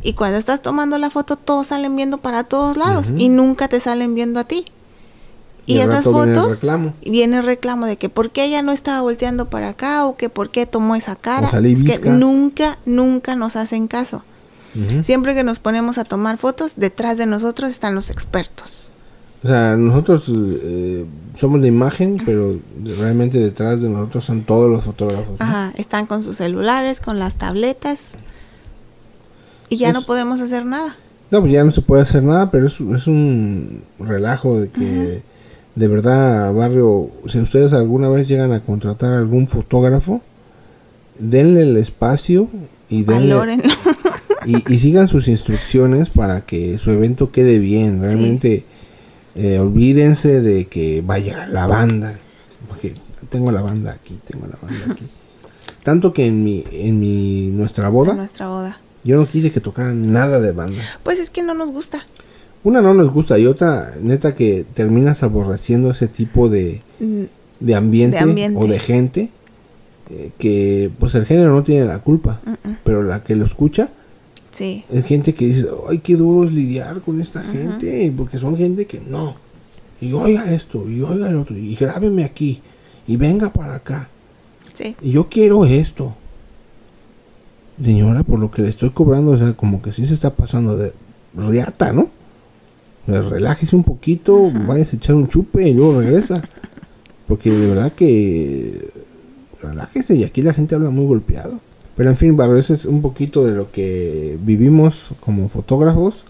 [0.01, 3.80] Y cuando estás tomando la foto, todos salen viendo para todos lados y nunca te
[3.80, 4.66] salen viendo a ti.
[5.66, 6.93] Y, esas fotos viene el, reclamo.
[7.01, 10.28] viene el reclamo de que por qué ella no estaba volteando para acá o que
[10.28, 11.49] por qué tomó esa cara.
[11.64, 14.24] Es que nunca, nunca nos hacen caso.
[15.03, 18.91] Siempre que nos ponemos a tomar fotos, detrás de nosotros están los expertos.
[19.44, 22.54] O sea, nosotros eh, somos de imagen, pero
[22.98, 25.39] realmente detrás de nosotros son todos los fotógrafos.
[25.39, 28.14] Ajá, están con sus celulares, con las tabletas.
[29.68, 30.96] Y ya no podemos hacer nada.
[31.32, 35.24] No, pues ya no se puede hacer nada, pero es, es un relajo de que,
[35.76, 40.22] de verdad, barrio, si ustedes alguna vez llegan a contratar a algún fotógrafo,
[41.18, 42.50] denle el espacio
[42.89, 43.60] y denle,
[44.46, 48.02] y, sigan sus instrucciones para que su evento quede bien.
[48.02, 48.66] Realmente
[49.36, 52.16] eh, olvídense de que vaya la banda.
[52.68, 52.94] Porque
[53.30, 55.08] tengo la banda aquí, tengo la banda aquí.
[55.84, 58.80] Tanto que en mi, en mi, nuestra boda, En nuestra boda.
[59.04, 60.84] yo no quise que tocaran nada de banda.
[61.04, 62.06] Pues es que no nos gusta.
[62.64, 67.24] Una no nos gusta y otra, neta, que terminas aborreciendo ese tipo de, Mm,
[67.60, 68.60] de ambiente, De ambiente.
[68.64, 69.30] o de gente
[70.12, 72.78] eh, que, pues el género no tiene la culpa, mm, mm.
[72.84, 73.90] pero la que lo escucha
[74.52, 74.84] Sí.
[74.91, 78.86] es gente que dice, ay, qué duro es lidiar con esta gente, porque son gente
[78.86, 79.36] que no.
[80.02, 82.62] Y oiga esto, y oiga el otro, y grábeme aquí,
[83.08, 84.10] y venga para acá,
[84.74, 84.95] Sí.
[85.02, 86.16] y yo quiero esto.
[87.84, 90.76] Señora, por lo que le estoy cobrando, o sea, como que sí se está pasando
[90.78, 90.93] de
[91.36, 92.10] riata, ¿no?
[93.08, 96.41] Relájese un poquito, vaya a echar un chupe y luego regresa.
[97.28, 98.89] Porque de verdad que
[99.62, 101.60] relájese y aquí la gente habla muy golpeado.
[101.96, 106.26] Pero en fin, Barro, ese es un poquito de lo que vivimos como fotógrafos.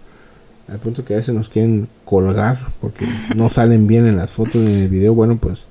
[0.68, 3.06] Al punto que a veces nos quieren colgar porque
[3.36, 5.14] no salen bien en las fotos ni en el video.
[5.14, 5.66] Bueno, pues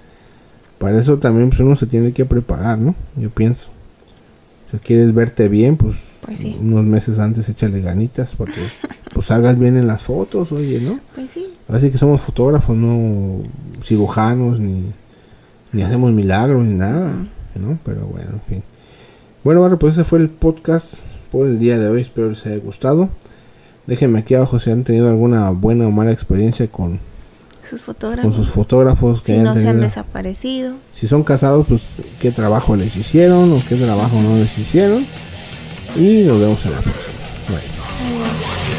[0.78, 2.94] para eso también pues, uno se tiene que preparar, ¿no?
[3.16, 3.68] Yo pienso.
[4.70, 6.56] Si quieres verte bien, pues, Pues sí.
[6.60, 8.60] unos meses antes échale ganitas para que
[9.12, 11.00] pues salgas bien en las fotos, oye, ¿no?
[11.14, 11.54] Pues sí.
[11.68, 13.42] Así que somos fotógrafos, no
[13.82, 14.84] cirujanos, ni,
[15.72, 17.12] ni hacemos milagros, ni nada,
[17.56, 17.78] ¿no?
[17.84, 18.62] Pero bueno, en fin.
[19.44, 20.94] Bueno, bueno, pues ese fue el podcast
[21.32, 22.02] por el día de hoy.
[22.02, 23.08] Espero les haya gustado.
[23.86, 27.00] Déjenme aquí abajo si han tenido alguna buena o mala experiencia con,
[27.62, 28.34] Sus con fotógrafos.
[28.36, 30.74] sus fotógrafos que si no se han desaparecido.
[30.92, 31.82] Si son casados, pues
[32.20, 35.06] qué trabajo les hicieron o qué trabajo no les hicieron.
[35.96, 37.18] Y nos vemos en la próxima.
[37.48, 37.56] Bye.
[37.56, 38.69] Adiós.